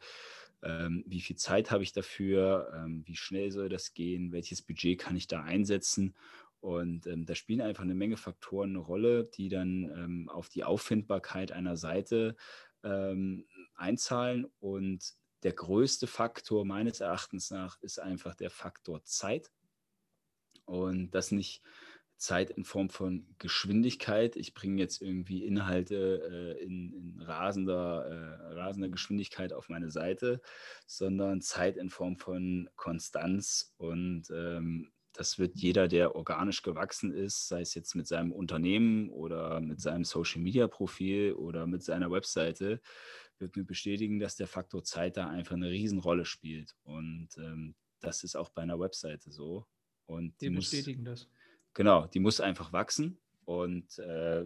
Ähm, 0.64 1.04
wie 1.08 1.22
viel 1.22 1.36
Zeit 1.36 1.72
habe 1.72 1.84
ich 1.84 1.92
dafür? 1.92 2.72
Ähm, 2.76 3.04
wie 3.06 3.16
schnell 3.16 3.52
soll 3.52 3.70
das 3.70 3.94
gehen? 3.94 4.32
Welches 4.32 4.62
Budget 4.62 5.00
kann 5.00 5.16
ich 5.16 5.28
da 5.28 5.44
einsetzen? 5.44 6.16
Und 6.60 7.08
ähm, 7.08 7.26
da 7.26 7.36
spielen 7.36 7.62
einfach 7.62 7.84
eine 7.84 7.96
Menge 7.96 8.18
Faktoren 8.18 8.72
eine 8.72 8.80
Rolle, 8.80 9.26
die 9.26 9.50
dann 9.50 9.84
ähm, 9.96 10.30
auf 10.30 10.50
die 10.50 10.64
Auffindbarkeit 10.64 11.52
einer 11.52 11.78
Seite 11.78 12.36
ähm, 12.84 13.46
einzahlen. 13.76 14.48
Und 14.60 15.14
der 15.44 15.54
größte 15.54 16.08
Faktor 16.08 16.66
meines 16.66 17.00
Erachtens 17.00 17.52
nach 17.52 17.80
ist 17.82 18.00
einfach 18.00 18.36
der 18.36 18.50
Faktor 18.50 19.04
Zeit. 19.04 19.52
Und 20.66 21.12
das 21.12 21.32
nicht 21.32 21.62
Zeit 22.18 22.50
in 22.50 22.66
Form 22.66 22.90
von 22.90 23.28
Geschwindigkeit. 23.38 24.36
Ich 24.36 24.54
bringe 24.54 24.82
jetzt 24.82 25.02
irgendwie 25.02 25.46
Inhalte 25.46 26.56
äh, 26.58 26.64
in, 26.64 26.92
in 26.94 27.22
rasender, 27.22 28.06
äh, 28.06 28.54
rasender 28.54 28.90
Geschwindigkeit 28.90 29.54
auf 29.54 29.70
meine 29.70 29.92
Seite, 29.92 30.42
sondern 30.88 31.42
Zeit 31.42 31.78
in 31.78 31.90
Form 31.90 32.18
von 32.18 32.70
Konstanz. 32.76 33.76
Und 33.78 34.32
ähm, 34.32 34.92
das 35.18 35.40
wird 35.40 35.56
jeder, 35.56 35.88
der 35.88 36.16
organisch 36.16 36.62
gewachsen 36.62 37.12
ist, 37.12 37.48
sei 37.48 37.62
es 37.62 37.74
jetzt 37.74 37.96
mit 37.96 38.08
seinem 38.08 38.32
Unternehmen 38.32 39.10
oder 39.10 39.60
mit 39.60 39.82
seinem 39.82 40.04
Social-Media-Profil 40.04 41.34
oder 41.34 41.66
mit 41.66 41.84
seiner 41.84 42.12
Webseite, 42.12 42.80
wird 43.40 43.56
mir 43.56 43.64
bestätigen, 43.64 44.20
dass 44.20 44.36
der 44.36 44.48
Faktor 44.48 44.84
Zeit 44.84 45.18
da 45.18 45.28
einfach 45.28 45.56
eine 45.56 45.70
Riesenrolle 45.70 46.26
spielt. 46.26 46.76
Und 46.84 47.30
ähm, 47.38 47.76
das 48.00 48.24
ist 48.24 48.36
auch 48.36 48.50
bei 48.50 48.62
einer 48.62 48.80
Webseite 48.80 49.32
so. 49.32 49.66
Und 50.06 50.40
die 50.40 50.52
bestätigen 50.52 51.04
das. 51.04 51.28
Genau, 51.74 52.08
die 52.08 52.20
muss 52.20 52.40
einfach 52.40 52.72
wachsen 52.72 53.20
und 53.46 53.98
äh, 54.00 54.46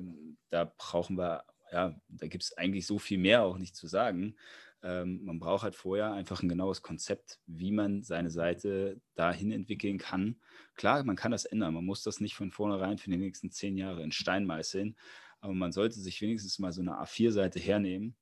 da 0.49 0.73
brauchen 0.77 1.17
wir, 1.17 1.43
ja, 1.71 1.99
da 2.07 2.27
gibt 2.27 2.43
es 2.43 2.57
eigentlich 2.57 2.87
so 2.87 2.97
viel 2.97 3.17
mehr 3.17 3.43
auch 3.43 3.57
nicht 3.57 3.75
zu 3.75 3.87
sagen. 3.87 4.35
Ähm, 4.83 5.23
man 5.23 5.39
braucht 5.39 5.63
halt 5.63 5.75
vorher 5.75 6.11
einfach 6.13 6.41
ein 6.41 6.49
genaues 6.49 6.81
Konzept, 6.81 7.39
wie 7.45 7.71
man 7.71 8.03
seine 8.03 8.31
Seite 8.31 8.99
dahin 9.15 9.51
entwickeln 9.51 9.97
kann. 9.97 10.41
Klar, 10.75 11.03
man 11.03 11.15
kann 11.15 11.31
das 11.31 11.45
ändern. 11.45 11.73
Man 11.73 11.85
muss 11.85 12.03
das 12.03 12.19
nicht 12.19 12.35
von 12.35 12.51
vornherein 12.51 12.97
für 12.97 13.09
die 13.09 13.17
nächsten 13.17 13.51
zehn 13.51 13.77
Jahre 13.77 14.03
in 14.03 14.11
Stein 14.11 14.45
meißeln, 14.45 14.95
aber 15.39 15.53
man 15.53 15.71
sollte 15.71 15.99
sich 15.99 16.21
wenigstens 16.21 16.59
mal 16.59 16.71
so 16.71 16.81
eine 16.81 16.93
A4-Seite 17.01 17.59
hernehmen, 17.59 18.15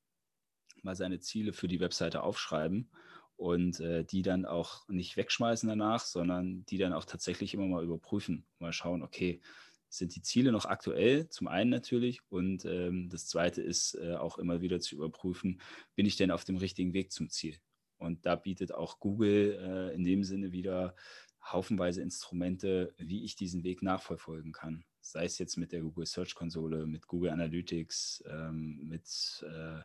mal 0.84 0.96
seine 0.96 1.20
Ziele 1.20 1.54
für 1.54 1.68
die 1.68 1.80
Webseite 1.80 2.24
aufschreiben 2.24 2.90
und 3.36 3.80
äh, 3.80 4.04
die 4.04 4.22
dann 4.22 4.46
auch 4.46 4.88
nicht 4.90 5.16
wegschmeißen 5.16 5.70
danach, 5.70 6.04
sondern 6.04 6.66
die 6.66 6.78
dann 6.78 6.94
auch 6.94 7.06
tatsächlich 7.06 7.54
immer 7.54 7.68
mal 7.68 7.84
überprüfen, 7.84 8.46
mal 8.60 8.74
schauen, 8.74 9.02
okay, 9.02 9.42
sind 9.90 10.16
die 10.16 10.22
Ziele 10.22 10.52
noch 10.52 10.66
aktuell? 10.66 11.30
Zum 11.30 11.48
einen 11.48 11.70
natürlich 11.70 12.22
und 12.30 12.66
ähm, 12.66 13.10
das 13.10 13.28
zweite 13.28 13.62
ist 13.62 13.96
äh, 13.96 14.16
auch 14.16 14.38
immer 14.38 14.62
wieder 14.62 14.80
zu 14.80 14.96
überprüfen, 14.96 15.62
bin 15.96 16.06
ich 16.06 16.16
denn 16.16 16.32
auf 16.32 16.46
dem 16.46 16.58
richtigen 16.58 16.94
Weg 16.94 17.12
zum 17.12 17.30
Ziel? 17.30 17.58
Und 17.98 18.26
da 18.26 18.36
bietet 18.36 18.74
auch 18.74 19.00
Google 19.00 19.58
äh, 19.60 19.96
in 19.96 20.04
dem 20.04 20.24
Sinne 20.24 20.52
wieder 20.52 20.96
haufenweise 21.44 22.02
Instrumente, 22.02 22.94
wie 22.98 23.24
ich 23.24 23.36
diesen 23.36 23.64
Weg 23.64 23.82
nachverfolgen 23.82 24.52
kann. 24.52 24.84
Sei 25.02 25.26
es 25.26 25.38
jetzt 25.38 25.58
mit 25.58 25.72
der 25.72 25.82
Google 25.82 26.06
Search 26.06 26.36
Konsole, 26.36 26.86
mit 26.86 27.08
Google 27.08 27.32
Analytics, 27.32 28.24
ähm, 28.30 28.88
mit 28.88 29.46
äh, 29.48 29.82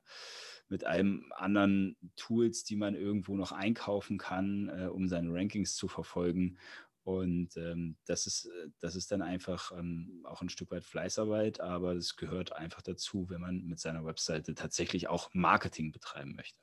mit 0.69 0.85
einem 0.85 1.33
anderen 1.37 1.97
Tools, 2.17 2.65
die 2.65 2.77
man 2.77 2.95
irgendwo 2.95 3.37
noch 3.37 3.53
einkaufen 3.53 4.19
kann, 4.19 4.69
äh, 4.69 4.87
um 4.87 5.09
seine 5.09 5.33
Rankings 5.33 5.77
zu 5.77 5.89
verfolgen. 5.89 6.59
Und 7.05 7.57
ähm, 7.59 7.97
das, 8.07 8.27
ist, 8.27 8.47
äh, 8.47 8.69
das 8.81 8.97
ist 8.97 9.13
dann 9.13 9.21
einfach 9.21 9.73
ähm, 9.79 10.25
auch 10.25 10.41
ein 10.41 10.49
Stück 10.49 10.71
weit 10.71 10.85
Fleißarbeit, 10.85 11.61
aber 11.61 11.93
es 11.93 12.17
gehört 12.17 12.53
einfach 12.53 12.81
dazu, 12.81 13.29
wenn 13.29 13.43
man 13.43 13.67
mit 13.67 13.79
seiner 13.79 14.07
Webseite 14.07 14.55
tatsächlich 14.55 15.09
auch 15.09 15.29
Marketing 15.35 15.93
betreiben 15.93 16.35
möchte. 16.35 16.59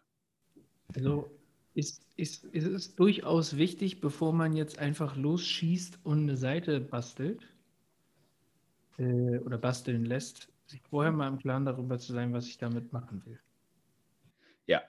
Also 0.95 1.31
ist, 1.75 2.05
ist, 2.15 2.43
ist 2.45 2.65
es 2.65 2.95
durchaus 2.95 3.55
wichtig, 3.55 4.01
bevor 4.01 4.33
man 4.33 4.55
jetzt 4.55 4.79
einfach 4.79 5.15
losschießt 5.15 5.99
und 6.03 6.23
eine 6.23 6.35
Seite 6.35 6.81
bastelt 6.81 7.47
äh, 8.97 9.37
oder 9.39 9.59
basteln 9.59 10.05
lässt, 10.05 10.49
sich 10.65 10.81
vorher 10.81 11.11
mal 11.11 11.27
im 11.27 11.37
Klaren 11.37 11.65
darüber 11.65 11.99
zu 11.99 12.13
sein, 12.13 12.33
was 12.33 12.47
ich 12.47 12.57
damit 12.57 12.91
machen 12.91 13.23
will. 13.25 13.39
Ja, 14.65 14.81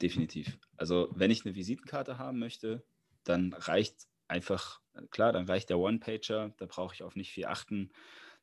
definitiv. 0.00 0.56
Also 0.76 1.10
wenn 1.16 1.32
ich 1.32 1.44
eine 1.44 1.56
Visitenkarte 1.56 2.16
haben 2.16 2.38
möchte, 2.38 2.84
dann 3.24 3.52
reicht 3.52 4.06
einfach, 4.28 4.80
klar, 5.10 5.32
dann 5.32 5.46
reicht 5.46 5.70
der 5.70 5.78
One-Pager, 5.78 6.54
da 6.56 6.66
brauche 6.66 6.94
ich 6.94 7.02
auf 7.02 7.16
nicht 7.16 7.32
viel 7.32 7.46
achten. 7.46 7.90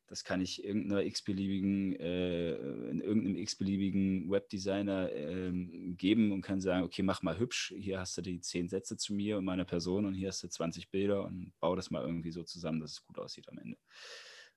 Das 0.06 0.24
kann 0.24 0.42
ich 0.42 0.62
irgendeiner 0.62 1.02
x-beliebigen, 1.04 1.98
äh, 1.98 2.54
in 2.90 3.00
irgendeinem 3.00 3.36
x-beliebigen 3.36 4.30
Webdesigner 4.30 5.10
ähm, 5.12 5.96
geben 5.96 6.32
und 6.32 6.42
kann 6.42 6.60
sagen, 6.60 6.84
okay, 6.84 7.02
mach 7.02 7.22
mal 7.22 7.38
hübsch, 7.38 7.72
hier 7.78 7.98
hast 7.98 8.18
du 8.18 8.20
die 8.22 8.40
zehn 8.40 8.68
Sätze 8.68 8.98
zu 8.98 9.14
mir 9.14 9.38
und 9.38 9.46
meiner 9.46 9.64
Person 9.64 10.04
und 10.04 10.12
hier 10.12 10.28
hast 10.28 10.42
du 10.42 10.48
20 10.48 10.90
Bilder 10.90 11.24
und 11.24 11.52
bau 11.60 11.74
das 11.76 11.90
mal 11.90 12.02
irgendwie 12.02 12.30
so 12.30 12.42
zusammen, 12.42 12.80
dass 12.80 12.92
es 12.92 13.04
gut 13.06 13.18
aussieht 13.18 13.48
am 13.48 13.56
Ende. 13.58 13.78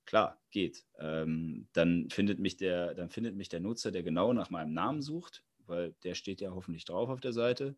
Klar, 0.05 0.41
geht. 0.51 0.83
Ähm, 0.99 1.67
dann, 1.73 2.09
findet 2.09 2.39
mich 2.39 2.57
der, 2.57 2.93
dann 2.93 3.09
findet 3.09 3.35
mich 3.35 3.49
der 3.49 3.59
Nutzer, 3.59 3.91
der 3.91 4.03
genau 4.03 4.33
nach 4.33 4.49
meinem 4.49 4.73
Namen 4.73 5.01
sucht, 5.01 5.43
weil 5.67 5.95
der 6.03 6.15
steht 6.15 6.41
ja 6.41 6.51
hoffentlich 6.51 6.85
drauf 6.85 7.09
auf 7.09 7.21
der 7.21 7.33
Seite. 7.33 7.75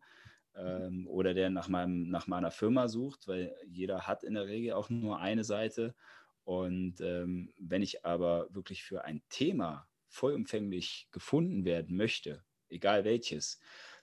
Ähm, 0.54 1.06
oder 1.08 1.34
der 1.34 1.50
nach, 1.50 1.68
meinem, 1.68 2.10
nach 2.10 2.26
meiner 2.26 2.50
Firma 2.50 2.88
sucht, 2.88 3.28
weil 3.28 3.54
jeder 3.66 4.06
hat 4.06 4.24
in 4.24 4.34
der 4.34 4.46
Regel 4.46 4.72
auch 4.72 4.90
nur 4.90 5.18
eine 5.20 5.44
Seite. 5.44 5.94
Und 6.44 7.00
ähm, 7.00 7.52
wenn 7.58 7.82
ich 7.82 8.04
aber 8.04 8.48
wirklich 8.50 8.82
für 8.82 9.04
ein 9.04 9.22
Thema 9.28 9.88
vollumfänglich 10.08 11.08
gefunden 11.12 11.64
werden 11.64 11.96
möchte, 11.96 12.44
egal 12.68 13.04
welches, 13.04 13.60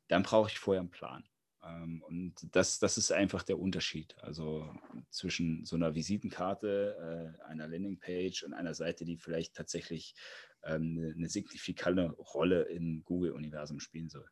dann 0.08 0.24
brauche 0.24 0.50
ich 0.50 0.60
vorher 0.60 0.82
einen 0.82 0.92
Plan. 0.92 1.24
Ähm, 1.64 2.04
und 2.04 2.56
das, 2.56 2.80
das 2.80 2.98
ist 2.98 3.12
einfach 3.12 3.44
der 3.44 3.60
Unterschied. 3.60 4.16
Also 4.20 4.74
zwischen 5.10 5.66
so 5.66 5.76
einer 5.76 5.96
Visitenkarte, 5.96 7.36
äh, 7.42 7.44
einer 7.46 7.68
Landingpage 7.68 8.44
und 8.44 8.54
einer 8.54 8.74
Seite, 8.74 9.06
die 9.06 9.18
vielleicht 9.18 9.56
tatsächlich 9.56 10.16
ähm, 10.64 10.98
eine, 10.98 11.14
eine 11.14 11.30
signifikante 11.30 12.12
Rolle 12.12 12.64
im 12.64 13.04
Google-Universum 13.04 13.80
spielen 13.80 14.10
soll. 14.10 14.28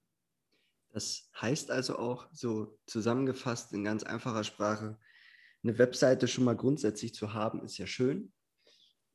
Das 0.93 1.29
heißt 1.41 1.71
also 1.71 1.97
auch 1.97 2.27
so 2.31 2.77
zusammengefasst 2.85 3.73
in 3.73 3.83
ganz 3.83 4.03
einfacher 4.03 4.43
Sprache, 4.43 4.97
eine 5.63 5.77
Webseite 5.77 6.27
schon 6.27 6.43
mal 6.43 6.55
grundsätzlich 6.55 7.13
zu 7.15 7.33
haben, 7.33 7.63
ist 7.63 7.77
ja 7.77 7.87
schön. 7.87 8.31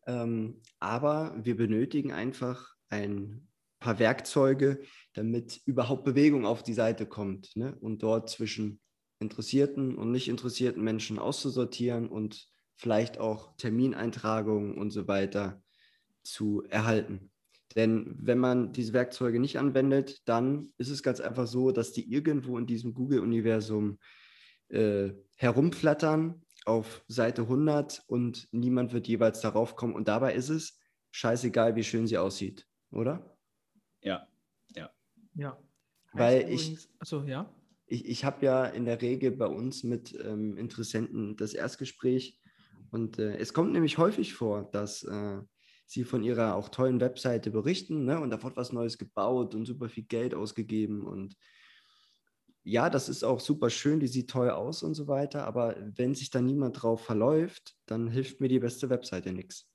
Ähm, 0.07 0.61
aber 0.81 1.39
wir 1.41 1.57
benötigen 1.57 2.13
einfach 2.13 2.75
ein 2.89 3.49
paar 3.79 3.99
Werkzeuge, 4.01 4.81
damit 5.15 5.61
überhaupt 5.67 6.05
Bewegung 6.05 6.47
auf 6.47 6.63
die 6.63 6.75
Seite 6.75 7.07
kommt 7.07 7.55
ne? 7.55 7.77
und 7.81 8.03
dort 8.03 8.29
zwischen 8.29 8.81
interessierten 9.21 9.97
und 9.97 10.11
nicht 10.11 10.29
interessierten 10.29 10.83
Menschen 10.83 11.19
auszusortieren 11.19 12.09
und 12.09 12.49
vielleicht 12.77 13.19
auch 13.19 13.57
Termineintragungen 13.57 14.79
und 14.79 14.91
so 14.91 15.07
weiter 15.07 15.63
zu 16.23 16.65
erhalten. 16.69 17.31
Denn 17.77 18.15
wenn 18.19 18.39
man 18.39 18.73
diese 18.73 18.93
Werkzeuge 18.93 19.39
nicht 19.39 19.59
anwendet, 19.59 20.23
dann 20.27 20.73
ist 20.79 20.91
es 20.91 21.03
ganz 21.03 21.21
einfach 21.21 21.47
so, 21.47 21.71
dass 21.71 21.93
die 21.93 22.11
irgendwo 22.11 22.59
in 22.59 22.67
diesem 22.67 22.95
Google-Universum 22.95 23.99
äh, 24.69 25.11
herumflattern 25.37 26.43
auf 26.65 27.05
Seite 27.09 27.43
100 27.43 28.05
und 28.07 28.49
niemand 28.53 28.93
wird 28.93 29.09
jeweils 29.09 29.41
darauf 29.41 29.77
kommen. 29.77 29.95
Und 29.95 30.09
dabei 30.09 30.35
ist 30.35 30.49
es 30.49 30.79
scheißegal, 31.11 31.77
wie 31.77 31.85
schön 31.85 32.07
sie 32.07 32.19
aussieht, 32.19 32.67
oder? 32.91 33.37
Ja, 34.03 34.27
ja. 34.75 34.91
Ja. 35.35 35.59
Weil 36.13 36.51
ich, 36.51 36.89
achso, 36.99 37.23
ja. 37.25 37.53
Ich, 37.87 38.07
ich 38.07 38.25
habe 38.25 38.45
ja 38.45 38.67
in 38.67 38.85
der 38.85 39.01
Regel 39.01 39.31
bei 39.31 39.47
uns 39.47 39.83
mit 39.83 40.15
ähm, 40.23 40.57
Interessenten 40.57 41.37
das 41.37 41.55
Erstgespräch 41.55 42.39
und 42.91 43.19
äh, 43.19 43.37
es 43.37 43.55
kommt 43.55 43.73
nämlich 43.73 43.99
häufig 43.99 44.35
vor, 44.35 44.71
dass 44.71 45.03
äh, 45.05 45.41
sie 45.89 46.05
von 46.05 46.23
ihrer 46.23 46.55
auch 46.55 46.69
tollen 46.69 47.01
Webseite 47.01 47.51
berichten 47.51 48.05
ne? 48.05 48.21
und 48.21 48.31
da 48.31 48.43
wird 48.43 48.57
was 48.57 48.73
Neues 48.73 48.99
gebaut 48.99 49.55
und 49.55 49.65
super 49.65 49.89
viel 49.89 50.05
Geld 50.05 50.35
ausgegeben 50.35 51.05
und 51.07 51.35
ja, 52.63 52.91
das 52.91 53.09
ist 53.09 53.25
auch 53.25 53.41
super 53.41 53.71
schön, 53.71 53.99
die 53.99 54.09
sieht 54.09 54.29
toll 54.29 54.51
aus 54.51 54.83
und 54.83 54.93
so 54.93 55.09
weiter, 55.09 55.47
aber 55.47 55.75
wenn 55.97 56.15
sich 56.15 56.29
da 56.29 56.43
niemand 56.43 56.83
drauf 56.83 57.03
verläuft, 57.03 57.75
dann 57.87 58.09
hilft 58.09 58.43
mir 58.43 58.49
die 58.49 58.59
beste 58.59 58.91
Webseite 58.91 59.33
nichts. 59.33 59.67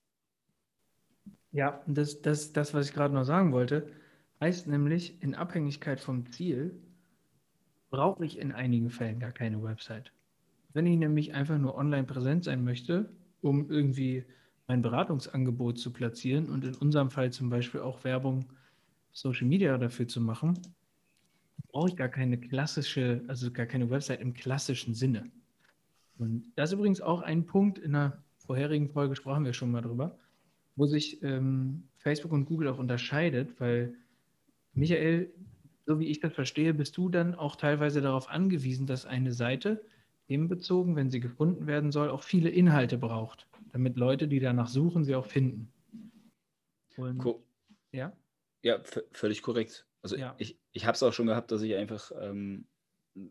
Ja, 1.51 1.83
das, 1.87 2.21
das, 2.21 2.53
das, 2.53 2.73
was 2.75 2.87
ich 2.87 2.93
gerade 2.93 3.15
noch 3.15 3.23
sagen 3.23 3.51
wollte. 3.51 3.91
Heißt 4.39 4.67
nämlich, 4.67 5.21
in 5.23 5.33
Abhängigkeit 5.33 5.99
vom 5.99 6.31
Ziel 6.31 6.79
brauche 7.89 8.23
ich 8.25 8.37
in 8.37 8.51
einigen 8.51 8.91
Fällen 8.91 9.19
gar 9.19 9.31
keine 9.31 9.63
Website. 9.63 10.13
Wenn 10.73 10.85
ich 10.85 10.97
nämlich 10.97 11.33
einfach 11.33 11.57
nur 11.57 11.75
online 11.75 12.03
präsent 12.03 12.43
sein 12.43 12.63
möchte, 12.63 13.11
um 13.41 13.71
irgendwie 13.71 14.25
mein 14.67 14.81
Beratungsangebot 14.81 15.77
zu 15.77 15.91
platzieren 15.91 16.49
und 16.49 16.63
in 16.63 16.75
unserem 16.75 17.09
Fall 17.09 17.31
zum 17.31 17.49
Beispiel 17.49 17.81
auch 17.81 18.03
Werbung, 18.03 18.45
Social 19.11 19.47
Media 19.47 19.77
dafür 19.77 20.07
zu 20.07 20.21
machen, 20.21 20.57
brauche 21.71 21.89
ich 21.89 21.95
gar 21.95 22.09
keine 22.09 22.37
klassische, 22.39 23.23
also 23.27 23.51
gar 23.51 23.65
keine 23.65 23.89
Website 23.89 24.21
im 24.21 24.33
klassischen 24.33 24.93
Sinne. 24.93 25.29
Und 26.17 26.51
das 26.55 26.69
ist 26.69 26.73
übrigens 26.73 27.01
auch 27.01 27.21
ein 27.21 27.45
Punkt, 27.45 27.77
in 27.77 27.93
der 27.93 28.23
vorherigen 28.37 28.89
Folge 28.89 29.15
sprachen 29.15 29.45
wir 29.45 29.53
schon 29.53 29.71
mal 29.71 29.81
drüber, 29.81 30.17
wo 30.75 30.85
sich 30.85 31.21
ähm, 31.23 31.83
Facebook 31.97 32.31
und 32.31 32.45
Google 32.45 32.67
auch 32.69 32.79
unterscheidet, 32.79 33.59
weil 33.59 33.95
Michael, 34.73 35.31
so 35.85 35.99
wie 35.99 36.07
ich 36.07 36.19
das 36.19 36.33
verstehe, 36.33 36.73
bist 36.73 36.97
du 36.97 37.09
dann 37.09 37.35
auch 37.35 37.55
teilweise 37.55 38.01
darauf 38.01 38.29
angewiesen, 38.29 38.87
dass 38.87 39.05
eine 39.05 39.33
Seite 39.33 39.83
themenbezogen, 40.27 40.95
wenn 40.95 41.09
sie 41.09 41.19
gefunden 41.19 41.67
werden 41.67 41.91
soll, 41.91 42.09
auch 42.09 42.23
viele 42.23 42.49
Inhalte 42.49 42.97
braucht, 42.97 43.47
damit 43.73 43.97
Leute, 43.97 44.27
die 44.27 44.39
danach 44.39 44.67
suchen, 44.67 45.03
sie 45.03 45.15
auch 45.15 45.25
finden. 45.25 45.73
Und, 46.95 47.25
cool. 47.25 47.43
Ja? 47.91 48.15
Ja, 48.61 48.81
völlig 49.11 49.41
korrekt. 49.41 49.87
Also 50.03 50.15
ja. 50.15 50.35
ich, 50.37 50.59
ich 50.71 50.85
habe 50.85 50.95
es 50.95 51.03
auch 51.03 51.11
schon 51.11 51.25
gehabt, 51.25 51.51
dass 51.51 51.63
ich 51.63 51.75
einfach 51.75 52.11
ähm, 52.19 52.67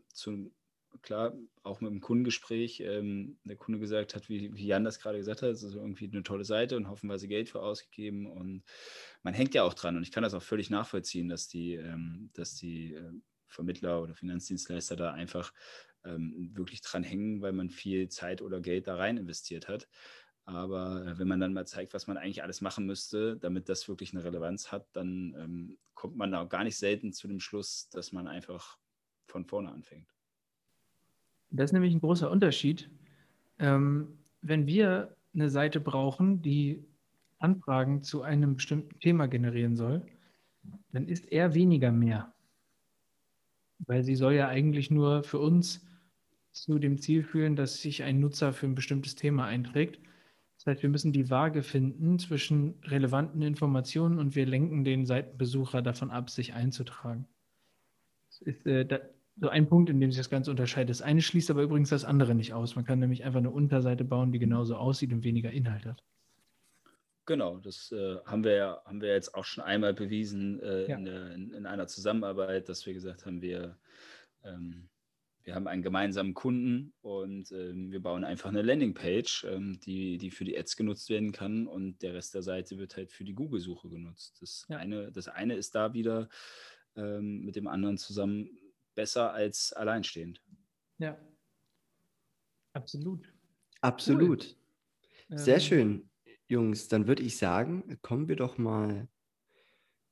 zu, 0.09 0.53
klar, 1.01 1.33
auch 1.63 1.79
mit 1.79 1.91
dem 1.91 2.01
Kundengespräch, 2.01 2.81
ähm, 2.81 3.39
der 3.45 3.55
Kunde 3.55 3.79
gesagt 3.79 4.15
hat, 4.15 4.27
wie, 4.27 4.53
wie 4.53 4.67
Jan 4.67 4.83
das 4.83 4.99
gerade 4.99 5.17
gesagt 5.17 5.41
hat, 5.41 5.49
es 5.49 5.63
ist 5.63 5.75
irgendwie 5.75 6.09
eine 6.11 6.23
tolle 6.23 6.43
Seite 6.43 6.75
und 6.75 6.89
hoffenweise 6.89 7.27
Geld 7.27 7.49
für 7.49 7.61
ausgegeben 7.61 8.27
und 8.27 8.63
man 9.23 9.33
hängt 9.33 9.53
ja 9.53 9.63
auch 9.63 9.73
dran 9.73 9.95
und 9.95 10.03
ich 10.03 10.11
kann 10.11 10.23
das 10.23 10.33
auch 10.33 10.43
völlig 10.43 10.69
nachvollziehen, 10.69 11.29
dass 11.29 11.47
die, 11.47 11.75
ähm, 11.75 12.31
dass 12.33 12.55
die 12.55 12.95
äh, 12.95 13.11
Vermittler 13.47 14.01
oder 14.01 14.13
Finanzdienstleister 14.13 14.95
da 14.95 15.13
einfach 15.13 15.53
ähm, 16.05 16.51
wirklich 16.53 16.81
dran 16.81 17.03
hängen, 17.03 17.41
weil 17.41 17.53
man 17.53 17.69
viel 17.69 18.09
Zeit 18.09 18.41
oder 18.41 18.59
Geld 18.59 18.87
da 18.87 18.95
rein 18.95 19.17
investiert 19.17 19.67
hat. 19.67 19.87
Aber 20.45 21.05
äh, 21.05 21.19
wenn 21.19 21.27
man 21.27 21.39
dann 21.39 21.53
mal 21.53 21.65
zeigt, 21.65 21.93
was 21.93 22.07
man 22.07 22.17
eigentlich 22.17 22.43
alles 22.43 22.61
machen 22.61 22.85
müsste, 22.85 23.37
damit 23.37 23.69
das 23.69 23.87
wirklich 23.87 24.13
eine 24.13 24.23
Relevanz 24.23 24.71
hat, 24.71 24.87
dann 24.93 25.35
ähm, 25.37 25.77
kommt 25.93 26.17
man 26.17 26.31
da 26.31 26.43
gar 26.43 26.63
nicht 26.63 26.77
selten 26.77 27.13
zu 27.13 27.27
dem 27.27 27.39
Schluss, 27.39 27.89
dass 27.89 28.11
man 28.11 28.27
einfach 28.27 28.77
von 29.27 29.45
vorne 29.45 29.71
anfängt. 29.71 30.07
Das 31.49 31.65
ist 31.65 31.73
nämlich 31.73 31.93
ein 31.93 32.01
großer 32.01 32.29
Unterschied. 32.29 32.89
Ähm, 33.59 34.17
wenn 34.41 34.67
wir 34.67 35.15
eine 35.33 35.49
Seite 35.49 35.79
brauchen, 35.79 36.41
die 36.41 36.83
Anfragen 37.39 38.03
zu 38.03 38.21
einem 38.21 38.55
bestimmten 38.55 38.99
Thema 38.99 39.27
generieren 39.27 39.75
soll, 39.75 40.05
dann 40.91 41.07
ist 41.07 41.25
eher 41.31 41.53
weniger 41.53 41.91
mehr. 41.91 42.33
Weil 43.79 44.03
sie 44.03 44.15
soll 44.15 44.33
ja 44.33 44.47
eigentlich 44.47 44.91
nur 44.91 45.23
für 45.23 45.39
uns 45.39 45.85
zu 46.51 46.79
dem 46.79 46.97
Ziel 46.97 47.23
führen, 47.23 47.55
dass 47.55 47.81
sich 47.81 48.03
ein 48.03 48.19
Nutzer 48.19 48.53
für 48.53 48.65
ein 48.65 48.75
bestimmtes 48.75 49.15
Thema 49.15 49.45
einträgt. 49.45 49.99
Das 50.63 50.75
heißt, 50.75 50.83
wir 50.83 50.89
müssen 50.89 51.11
die 51.11 51.29
Waage 51.29 51.61
finden 51.61 52.19
zwischen 52.19 52.75
relevanten 52.85 53.41
Informationen 53.41 54.17
und 54.17 54.33
wir 54.33 54.45
lenken 54.45 54.85
den 54.85 55.05
Seitenbesucher 55.05 55.81
davon 55.81 56.09
ab, 56.09 56.29
sich 56.29 56.53
einzutragen. 56.53 57.27
Das 58.29 58.41
ist, 58.41 58.65
äh, 58.65 58.85
da, 58.85 58.99
so 59.41 59.49
ein 59.49 59.67
Punkt, 59.67 59.89
in 59.89 59.99
dem 59.99 60.09
sich 60.09 60.19
das 60.19 60.29
Ganze 60.29 60.51
unterscheidet. 60.51 60.89
Das 60.89 61.01
eine 61.01 61.21
schließt 61.21 61.51
aber 61.51 61.63
übrigens 61.63 61.89
das 61.89 62.05
andere 62.05 62.33
nicht 62.33 62.53
aus. 62.53 62.77
Man 62.77 62.85
kann 62.85 62.99
nämlich 62.99 63.25
einfach 63.25 63.39
eine 63.39 63.49
Unterseite 63.49 64.05
bauen, 64.05 64.31
die 64.31 64.39
genauso 64.39 64.77
aussieht 64.77 65.11
und 65.11 65.25
weniger 65.25 65.51
Inhalt 65.51 65.85
hat. 65.85 66.01
Genau, 67.25 67.57
das 67.57 67.91
äh, 67.91 68.17
haben, 68.25 68.45
wir 68.45 68.81
haben 68.85 69.01
wir 69.01 69.13
jetzt 69.13 69.35
auch 69.35 69.45
schon 69.45 69.65
einmal 69.65 69.93
bewiesen 69.93 70.61
äh, 70.61 70.89
ja. 70.89 70.97
in, 70.97 71.07
in, 71.07 71.53
in, 71.53 71.65
einer 71.65 71.87
Zusammenarbeit, 71.87 72.69
dass 72.69 72.85
wir 72.85 72.93
gesagt 72.93 73.25
haben, 73.25 73.41
wir, 73.41 73.77
ähm, 74.45 74.87
wir 75.43 75.55
haben 75.55 75.67
einen 75.67 75.81
gemeinsamen 75.81 76.33
Kunden 76.33 76.93
und 77.01 77.51
ähm, 77.51 77.91
wir 77.91 78.01
bauen 78.01 78.23
einfach 78.23 78.49
eine 78.49 78.61
Landingpage, 78.61 79.45
ähm, 79.45 79.79
die, 79.81 80.17
die 80.17 80.31
für 80.31 80.45
die 80.45 80.57
Ads 80.57 80.77
genutzt 80.77 81.09
werden 81.09 81.31
kann 81.31 81.67
und 81.67 82.01
der 82.01 82.13
Rest 82.13 82.33
der 82.33 82.43
Seite 82.43 82.77
wird 82.77 82.95
halt 82.95 83.11
für 83.11 83.23
die 83.23 83.33
Google-Suche 83.33 83.89
genutzt. 83.89 84.37
Das, 84.41 84.65
ja. 84.69 84.77
eine, 84.77 85.11
das 85.11 85.27
eine 85.27 85.55
ist 85.55 85.75
da 85.75 85.93
wieder 85.93 86.29
ähm, 86.95 87.43
mit 87.43 87.55
dem 87.55 87.67
anderen 87.67 87.97
zusammen 87.97 88.49
besser 88.95 89.33
als 89.33 89.73
alleinstehend. 89.73 90.41
Ja, 90.97 91.17
absolut. 92.71 93.33
Absolut. 93.81 94.55
Cool. 95.29 95.37
Sehr 95.37 95.55
ähm, 95.55 95.61
schön, 95.61 96.09
Jungs. 96.47 96.87
Dann 96.87 97.07
würde 97.07 97.23
ich 97.23 97.37
sagen, 97.37 97.97
kommen 98.01 98.29
wir 98.29 98.37
doch 98.37 98.57
mal 98.57 99.09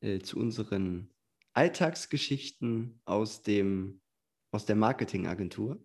äh, 0.02 0.20
zu 0.20 0.38
unseren 0.38 1.10
Alltagsgeschichten 1.54 3.00
aus, 3.06 3.44
dem, 3.44 4.01
aus 4.52 4.66
der 4.66 4.76
Marketingagentur. 4.76 5.80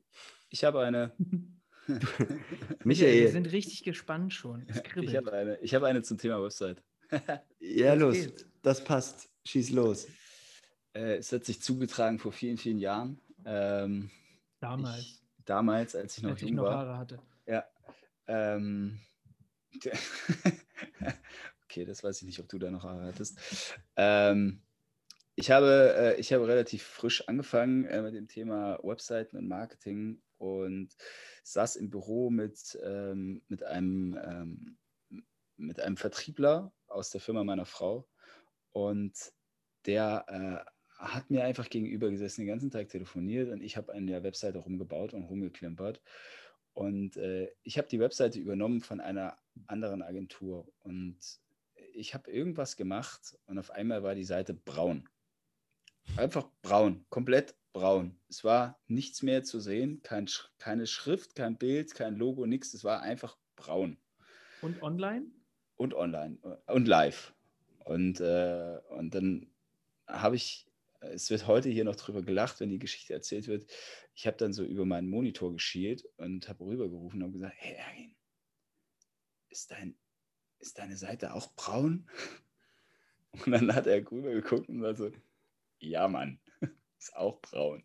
Ich 0.50 0.64
habe 0.64 0.80
eine. 0.80 1.12
Michael. 2.84 3.20
Wir 3.20 3.30
sind 3.30 3.52
richtig 3.52 3.84
gespannt 3.84 4.32
schon. 4.34 4.66
Ich 5.00 5.16
habe 5.16 5.32
eine, 5.32 5.58
ich 5.60 5.74
hab 5.74 5.84
eine 5.84 6.02
zum 6.02 6.18
Thema 6.18 6.42
Website. 6.42 6.82
ja, 7.60 7.94
das 7.94 8.00
los. 8.00 8.14
Geht. 8.16 8.46
Das 8.62 8.84
passt. 8.84 9.30
Schieß 9.44 9.70
los. 9.70 10.08
Äh, 10.92 11.16
es 11.16 11.30
hat 11.30 11.44
sich 11.44 11.62
zugetragen 11.62 12.18
vor 12.18 12.32
vielen, 12.32 12.58
vielen 12.58 12.78
Jahren. 12.78 13.20
Ähm, 13.44 14.10
damals. 14.58 15.00
Ich, 15.00 15.22
damals, 15.44 15.94
als 15.94 16.16
ich 16.18 16.24
noch 16.24 16.30
als 16.30 16.40
jung 16.40 16.50
ich 16.50 16.56
noch 16.56 16.64
war. 16.64 16.78
Haare 16.78 16.98
hatte. 16.98 17.22
Ja. 17.46 17.64
Ähm, 18.26 18.98
okay, 21.64 21.84
das 21.84 22.02
weiß 22.02 22.22
ich 22.22 22.26
nicht, 22.26 22.40
ob 22.40 22.48
du 22.48 22.58
da 22.58 22.70
noch 22.70 22.82
Haare 22.82 23.04
hattest. 23.04 23.38
Ähm, 23.94 24.62
ich, 25.36 25.50
habe, 25.50 25.94
äh, 25.96 26.20
ich 26.20 26.32
habe 26.32 26.48
relativ 26.48 26.82
frisch 26.82 27.28
angefangen 27.28 27.84
äh, 27.84 28.02
mit 28.02 28.14
dem 28.14 28.26
Thema 28.26 28.78
Webseiten 28.82 29.36
und 29.36 29.46
Marketing 29.46 30.22
und 30.38 30.88
saß 31.44 31.76
im 31.76 31.90
Büro 31.90 32.30
mit, 32.30 32.78
ähm, 32.82 33.42
mit, 33.48 33.62
einem, 33.62 34.18
ähm, 34.22 35.22
mit 35.56 35.78
einem 35.80 35.96
Vertriebler 35.96 36.72
aus 36.86 37.10
der 37.10 37.20
Firma 37.20 37.44
meiner 37.44 37.66
Frau 37.66 38.08
und 38.72 39.14
der 39.84 40.24
äh, 40.28 40.70
hat 40.98 41.30
mir 41.30 41.44
einfach 41.44 41.68
gegenüber 41.68 42.10
gesessen, 42.10 42.40
den 42.40 42.48
ganzen 42.48 42.70
Tag 42.70 42.88
telefoniert 42.88 43.50
und 43.50 43.62
ich 43.62 43.76
habe 43.76 43.92
an 43.92 44.06
der 44.06 44.22
Webseite 44.22 44.58
rumgebaut 44.58 45.12
und 45.12 45.24
rumgeklimpert. 45.24 46.00
Und 46.72 47.16
äh, 47.16 47.50
ich 47.62 47.78
habe 47.78 47.88
die 47.88 48.00
Webseite 48.00 48.38
übernommen 48.38 48.80
von 48.80 49.00
einer 49.00 49.38
anderen 49.66 50.02
Agentur 50.02 50.70
und 50.80 51.18
ich 51.94 52.14
habe 52.14 52.30
irgendwas 52.30 52.76
gemacht 52.76 53.38
und 53.46 53.58
auf 53.58 53.70
einmal 53.70 54.02
war 54.02 54.14
die 54.14 54.24
Seite 54.24 54.52
braun. 54.52 55.08
Einfach 56.16 56.48
braun, 56.62 57.04
komplett 57.08 57.54
braun. 57.72 58.18
Es 58.28 58.44
war 58.44 58.78
nichts 58.86 59.22
mehr 59.22 59.42
zu 59.42 59.60
sehen, 59.60 60.00
kein, 60.02 60.28
keine 60.58 60.86
Schrift, 60.86 61.34
kein 61.34 61.58
Bild, 61.58 61.94
kein 61.94 62.16
Logo, 62.16 62.46
nichts. 62.46 62.72
Es 62.74 62.84
war 62.84 63.02
einfach 63.02 63.36
braun. 63.56 63.98
Und 64.62 64.82
online? 64.82 65.26
Und 65.76 65.94
online 65.94 66.38
und 66.66 66.88
live. 66.88 67.34
Und, 67.84 68.20
äh, 68.20 68.78
und 68.90 69.14
dann 69.14 69.50
habe 70.06 70.36
ich 70.36 70.66
es 71.00 71.30
wird 71.30 71.46
heute 71.46 71.68
hier 71.68 71.84
noch 71.84 71.96
drüber 71.96 72.22
gelacht, 72.22 72.60
wenn 72.60 72.70
die 72.70 72.78
Geschichte 72.78 73.12
erzählt 73.12 73.46
wird. 73.48 73.66
Ich 74.14 74.26
habe 74.26 74.36
dann 74.36 74.52
so 74.52 74.64
über 74.64 74.84
meinen 74.84 75.08
Monitor 75.08 75.52
geschielt 75.52 76.08
und 76.16 76.48
habe 76.48 76.64
rübergerufen 76.64 77.22
und 77.22 77.32
gesagt, 77.32 77.54
hey 77.58 77.74
Ergin, 77.74 78.14
ist, 79.48 79.70
dein, 79.70 79.96
ist 80.58 80.78
deine 80.78 80.96
Seite 80.96 81.34
auch 81.34 81.54
braun? 81.54 82.08
Und 83.44 83.52
dann 83.52 83.74
hat 83.74 83.86
er 83.86 84.10
rüber 84.10 84.30
geguckt 84.30 84.70
und 84.70 84.80
war 84.80 84.94
so, 84.94 85.10
ja 85.78 86.08
Mann, 86.08 86.40
ist 86.98 87.14
auch 87.16 87.40
braun. 87.40 87.84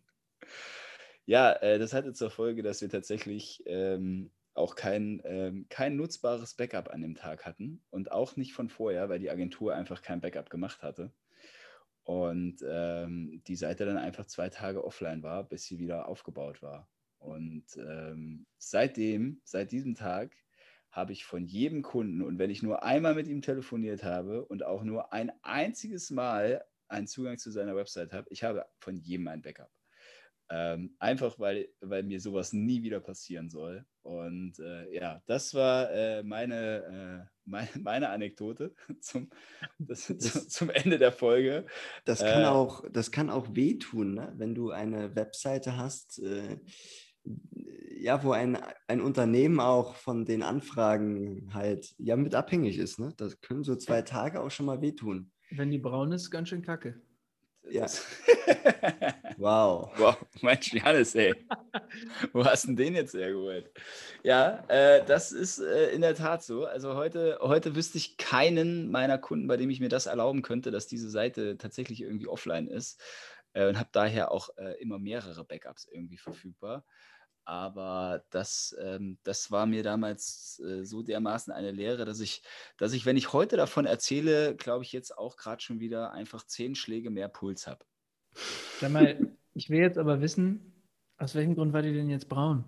Ja, 1.24 1.52
äh, 1.52 1.78
das 1.78 1.92
hatte 1.92 2.12
zur 2.12 2.30
Folge, 2.30 2.62
dass 2.62 2.80
wir 2.82 2.88
tatsächlich 2.88 3.62
ähm, 3.66 4.32
auch 4.54 4.74
kein, 4.74 5.22
ähm, 5.24 5.66
kein 5.68 5.96
nutzbares 5.96 6.54
Backup 6.54 6.90
an 6.90 7.00
dem 7.02 7.14
Tag 7.14 7.46
hatten 7.46 7.82
und 7.90 8.12
auch 8.12 8.36
nicht 8.36 8.52
von 8.52 8.68
vorher, 8.68 9.08
weil 9.08 9.18
die 9.18 9.30
Agentur 9.30 9.74
einfach 9.74 10.02
kein 10.02 10.20
Backup 10.20 10.50
gemacht 10.50 10.82
hatte 10.82 11.12
und 12.04 12.56
ähm, 12.68 13.42
die 13.46 13.56
Seite 13.56 13.86
dann 13.86 13.96
einfach 13.96 14.26
zwei 14.26 14.48
Tage 14.48 14.84
offline 14.84 15.22
war, 15.22 15.44
bis 15.44 15.64
sie 15.64 15.78
wieder 15.78 16.08
aufgebaut 16.08 16.62
war. 16.62 16.88
Und 17.18 17.64
ähm, 17.76 18.46
seitdem, 18.58 19.40
seit 19.44 19.70
diesem 19.70 19.94
Tag, 19.94 20.34
habe 20.90 21.12
ich 21.12 21.24
von 21.24 21.46
jedem 21.46 21.82
Kunden 21.82 22.20
und 22.20 22.38
wenn 22.38 22.50
ich 22.50 22.62
nur 22.62 22.82
einmal 22.82 23.14
mit 23.14 23.26
ihm 23.26 23.40
telefoniert 23.40 24.02
habe 24.04 24.44
und 24.44 24.62
auch 24.62 24.82
nur 24.82 25.12
ein 25.12 25.32
einziges 25.42 26.10
Mal 26.10 26.64
einen 26.92 27.06
Zugang 27.06 27.38
zu 27.38 27.50
seiner 27.50 27.74
Website 27.76 28.12
habe, 28.12 28.28
ich 28.30 28.42
habe 28.42 28.64
von 28.78 28.96
jedem 28.96 29.28
ein 29.28 29.42
Backup. 29.42 29.70
Ähm, 30.54 30.94
einfach 30.98 31.38
weil, 31.38 31.68
weil 31.80 32.02
mir 32.02 32.20
sowas 32.20 32.52
nie 32.52 32.82
wieder 32.82 33.00
passieren 33.00 33.48
soll. 33.48 33.86
Und 34.02 34.58
äh, 34.58 34.94
ja, 34.94 35.22
das 35.24 35.54
war 35.54 35.90
äh, 35.90 36.22
meine, 36.22 37.24
äh, 37.24 37.30
meine, 37.46 37.68
meine, 37.80 38.10
Anekdote 38.10 38.74
zum, 39.00 39.30
das, 39.78 40.08
das, 40.08 40.48
zum 40.48 40.68
Ende 40.68 40.98
der 40.98 41.12
Folge. 41.12 41.64
Das 42.04 42.20
kann, 42.20 42.42
äh, 42.42 42.46
auch, 42.46 42.84
das 42.90 43.10
kann 43.10 43.30
auch 43.30 43.54
wehtun, 43.54 44.14
ne? 44.14 44.32
wenn 44.36 44.54
du 44.54 44.70
eine 44.70 45.16
Webseite 45.16 45.78
hast, 45.78 46.18
äh, 46.18 46.58
ja, 47.98 48.22
wo 48.22 48.32
ein, 48.32 48.58
ein 48.88 49.00
Unternehmen 49.00 49.58
auch 49.58 49.94
von 49.94 50.26
den 50.26 50.42
Anfragen 50.42 51.48
halt 51.54 51.94
ja 51.96 52.16
mit 52.16 52.34
abhängig 52.34 52.76
ist. 52.76 52.98
Ne? 52.98 53.14
Das 53.16 53.40
können 53.40 53.64
so 53.64 53.74
zwei 53.76 54.02
Tage 54.02 54.40
auch 54.40 54.50
schon 54.50 54.66
mal 54.66 54.82
wehtun. 54.82 55.31
Wenn 55.54 55.70
die 55.70 55.78
braun 55.78 56.12
ist, 56.12 56.30
ganz 56.30 56.48
schön 56.48 56.62
kacke. 56.62 57.00
Ja. 57.70 57.86
wow. 59.36 59.90
Wow, 59.96 60.16
Mensch, 60.40 60.72
Janis, 60.72 61.14
ey. 61.14 61.34
Wo 62.32 62.44
hast 62.44 62.64
du 62.64 62.68
denn 62.68 62.76
den 62.76 62.94
jetzt 62.94 63.14
hergeholt? 63.14 63.70
Ja, 64.22 64.64
äh, 64.68 65.04
das 65.04 65.30
ist 65.30 65.58
äh, 65.58 65.90
in 65.90 66.00
der 66.00 66.14
Tat 66.14 66.42
so. 66.42 66.64
Also 66.64 66.94
heute, 66.94 67.38
heute 67.40 67.76
wüsste 67.76 67.98
ich 67.98 68.16
keinen 68.16 68.90
meiner 68.90 69.18
Kunden, 69.18 69.46
bei 69.46 69.56
dem 69.58 69.70
ich 69.70 69.80
mir 69.80 69.90
das 69.90 70.06
erlauben 70.06 70.42
könnte, 70.42 70.70
dass 70.70 70.86
diese 70.86 71.10
Seite 71.10 71.58
tatsächlich 71.58 72.00
irgendwie 72.00 72.28
offline 72.28 72.66
ist. 72.66 73.00
Äh, 73.52 73.68
und 73.68 73.78
habe 73.78 73.90
daher 73.92 74.32
auch 74.32 74.48
äh, 74.56 74.80
immer 74.80 74.98
mehrere 74.98 75.44
Backups 75.44 75.86
irgendwie 75.90 76.18
verfügbar. 76.18 76.84
Aber 77.44 78.24
das, 78.30 78.76
ähm, 78.80 79.18
das 79.24 79.50
war 79.50 79.66
mir 79.66 79.82
damals 79.82 80.60
äh, 80.64 80.84
so 80.84 81.02
dermaßen 81.02 81.52
eine 81.52 81.72
Lehre, 81.72 82.04
dass 82.04 82.20
ich, 82.20 82.42
dass 82.78 82.92
ich, 82.92 83.04
wenn 83.04 83.16
ich 83.16 83.32
heute 83.32 83.56
davon 83.56 83.84
erzähle, 83.84 84.54
glaube 84.54 84.84
ich 84.84 84.92
jetzt 84.92 85.16
auch 85.16 85.36
gerade 85.36 85.60
schon 85.60 85.80
wieder 85.80 86.12
einfach 86.12 86.46
zehn 86.46 86.74
Schläge 86.74 87.10
mehr 87.10 87.28
Puls 87.28 87.66
habe. 87.66 87.84
Sag 88.80 88.92
mal, 88.92 89.18
ich 89.54 89.70
will 89.70 89.80
jetzt 89.80 89.98
aber 89.98 90.20
wissen, 90.20 90.72
aus 91.18 91.34
welchem 91.34 91.54
Grund 91.54 91.72
war 91.72 91.82
die 91.82 91.92
denn 91.92 92.10
jetzt 92.10 92.28
braun? 92.28 92.64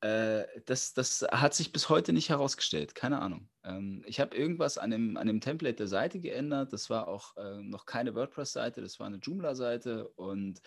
Äh, 0.00 0.44
das, 0.64 0.94
das 0.94 1.26
hat 1.30 1.54
sich 1.54 1.72
bis 1.72 1.90
heute 1.90 2.12
nicht 2.14 2.30
herausgestellt, 2.30 2.94
keine 2.94 3.20
Ahnung. 3.20 3.48
Ähm, 3.64 4.02
ich 4.06 4.18
habe 4.18 4.34
irgendwas 4.34 4.78
an 4.78 4.90
dem, 4.90 5.16
an 5.18 5.26
dem 5.26 5.42
Template 5.42 5.76
der 5.76 5.88
Seite 5.88 6.20
geändert. 6.20 6.72
Das 6.72 6.88
war 6.88 7.06
auch 7.08 7.36
äh, 7.36 7.60
noch 7.62 7.84
keine 7.84 8.14
WordPress-Seite, 8.14 8.80
das 8.80 8.98
war 8.98 9.06
eine 9.06 9.18
Joomla-Seite 9.18 10.08
und 10.08 10.62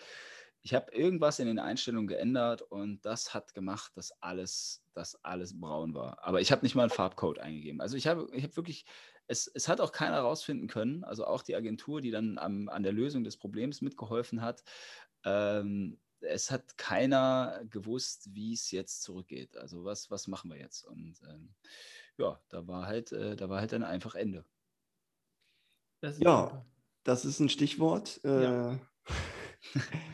ich 0.64 0.72
habe 0.72 0.90
irgendwas 0.92 1.40
in 1.40 1.46
den 1.46 1.58
Einstellungen 1.58 2.06
geändert 2.06 2.62
und 2.62 3.04
das 3.04 3.34
hat 3.34 3.52
gemacht, 3.52 3.92
dass 3.96 4.12
alles, 4.22 4.82
dass 4.94 5.22
alles 5.22 5.60
braun 5.60 5.92
war. 5.92 6.24
Aber 6.24 6.40
ich 6.40 6.50
habe 6.52 6.64
nicht 6.64 6.74
mal 6.74 6.84
einen 6.84 6.90
Farbcode 6.90 7.38
eingegeben. 7.38 7.82
Also 7.82 7.98
ich 7.98 8.06
habe, 8.06 8.30
ich 8.32 8.44
habe 8.44 8.56
wirklich, 8.56 8.86
es, 9.26 9.46
es 9.46 9.68
hat 9.68 9.82
auch 9.82 9.92
keiner 9.92 10.16
herausfinden 10.16 10.66
können, 10.66 11.04
also 11.04 11.26
auch 11.26 11.42
die 11.42 11.54
Agentur, 11.54 12.00
die 12.00 12.10
dann 12.10 12.38
am, 12.38 12.70
an 12.70 12.82
der 12.82 12.92
Lösung 12.92 13.24
des 13.24 13.36
Problems 13.36 13.82
mitgeholfen 13.82 14.40
hat. 14.40 14.64
Ähm, 15.24 16.00
es 16.20 16.50
hat 16.50 16.78
keiner 16.78 17.60
gewusst, 17.68 18.34
wie 18.34 18.54
es 18.54 18.70
jetzt 18.70 19.02
zurückgeht. 19.02 19.58
Also 19.58 19.84
was, 19.84 20.10
was 20.10 20.28
machen 20.28 20.50
wir 20.50 20.58
jetzt? 20.58 20.86
Und 20.86 21.20
ähm, 21.28 21.54
ja, 22.16 22.40
da 22.48 22.66
war 22.66 22.86
halt, 22.86 23.12
äh, 23.12 23.36
da 23.36 23.50
war 23.50 23.60
halt 23.60 23.72
dann 23.72 23.84
einfach 23.84 24.14
Ende. 24.14 24.46
Das 26.00 26.18
ja, 26.20 26.44
super. 26.44 26.66
das 27.02 27.26
ist 27.26 27.40
ein 27.40 27.50
Stichwort. 27.50 28.18
Ja. 28.24 28.78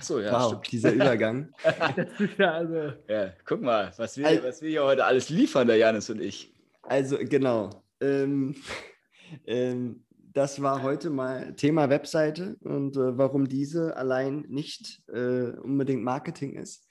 So, 0.01 0.21
ja. 0.21 0.33
Wow, 0.33 0.49
stimmt. 0.49 0.73
dieser 0.73 0.93
Übergang. 0.93 1.53
ja, 2.39 2.53
also 2.53 2.93
ja, 3.09 3.33
guck 3.45 3.61
mal, 3.61 3.93
was 3.97 4.17
wir, 4.17 4.27
also, 4.27 4.45
was 4.45 4.63
wir 4.63 4.71
hier 4.71 4.85
heute 4.85 5.05
alles 5.05 5.29
liefern, 5.29 5.67
der 5.67 5.77
Janis 5.77 6.09
und 6.11 6.21
ich. 6.21 6.55
Also, 6.83 7.19
genau. 7.19 7.85
Ähm, 8.01 8.55
ähm, 9.47 10.05
das 10.33 10.63
war 10.63 10.83
heute 10.83 11.11
mal 11.11 11.55
Thema 11.55 11.91
Webseite 11.91 12.57
und 12.61 12.97
äh, 12.97 13.19
warum 13.19 13.49
diese 13.49 13.97
allein 13.97 14.45
nicht 14.49 15.03
äh, 15.09 15.51
unbedingt 15.59 16.03
Marketing 16.03 16.55
ist. 16.55 16.87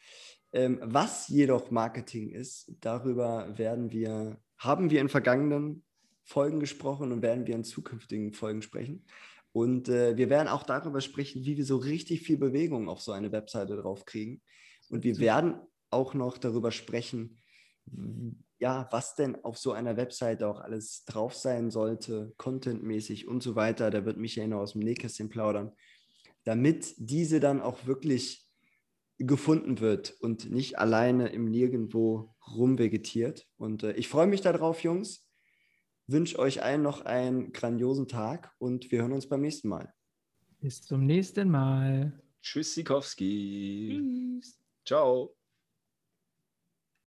Ähm, 0.52 0.80
was 0.82 1.28
jedoch 1.28 1.72
Marketing 1.72 2.30
ist, 2.30 2.72
darüber 2.82 3.58
werden 3.58 3.92
wir, 3.92 4.38
haben 4.58 4.90
wir 4.90 5.00
in 5.00 5.10
vergangenen 5.10 5.84
Folgen 6.24 6.60
gesprochen 6.60 7.12
und 7.12 7.22
werden 7.22 7.48
wir 7.48 7.56
in 7.56 7.64
zukünftigen 7.64 8.34
Folgen 8.34 8.62
sprechen. 8.62 9.06
Und 9.52 9.90
äh, 9.90 10.16
wir 10.18 10.30
werden 10.30 10.48
auch 10.48 10.64
darüber 10.64 11.02
sprechen, 11.02 11.44
wie 11.44 11.58
wir 11.58 11.66
so 11.66 11.78
richtig 11.78 12.22
viel 12.22 12.38
Bewegung 12.38 12.88
auf 12.88 13.02
so 13.02 13.12
eine 13.12 13.32
Webseite 13.32 13.76
drauf 13.78 14.06
kriegen. 14.06 14.42
Und 14.90 15.04
wir 15.04 15.18
werden 15.20 15.56
auch 15.90 16.14
noch 16.14 16.38
darüber 16.38 16.72
sprechen, 16.72 17.38
ja, 18.60 18.88
was 18.92 19.16
denn 19.16 19.44
auf 19.44 19.58
so 19.58 19.72
einer 19.72 19.98
Webseite 19.98 20.48
auch 20.48 20.60
alles 20.60 21.04
drauf 21.06 21.34
sein 21.34 21.72
sollte, 21.72 22.34
contentmäßig 22.38 23.28
und 23.28 23.42
so 23.42 23.56
weiter. 23.56 23.90
Da 23.90 24.06
wird 24.06 24.18
Michael 24.18 24.50
noch 24.50 24.60
aus 24.60 24.74
dem 24.74 24.82
Nähkästchen 24.82 25.30
plaudern, 25.30 25.72
damit 26.44 26.94
diese 26.98 27.40
dann 27.40 27.62
auch 27.62 27.86
wirklich 27.86 28.46
gefunden 29.18 29.80
wird 29.80 30.16
und 30.22 30.50
nicht 30.50 30.78
alleine 30.78 31.30
im 31.30 31.46
Nirgendwo 31.46 32.36
rumvegetiert. 32.56 33.48
Und 33.58 33.84
äh, 33.84 33.94
ich 33.94 34.08
freue 34.08 34.28
mich 34.28 34.42
darauf, 34.42 34.84
Jungs 34.84 35.29
wünsche 36.12 36.40
euch 36.40 36.64
allen 36.64 36.82
noch 36.82 37.02
einen 37.02 37.52
grandiosen 37.52 38.08
Tag 38.08 38.54
und 38.58 38.92
wir 38.92 39.02
hören 39.02 39.14
uns 39.14 39.28
beim 39.28 39.42
nächsten 39.42 39.70
Mal. 39.70 39.94
Bis 40.60 40.82
zum 40.82 41.06
nächsten 41.06 41.50
Mal. 41.50 42.22
Tschüss, 42.42 42.74
Sikowski. 42.74 44.40
Tschüss. 44.42 44.60
Ciao. 44.86 45.39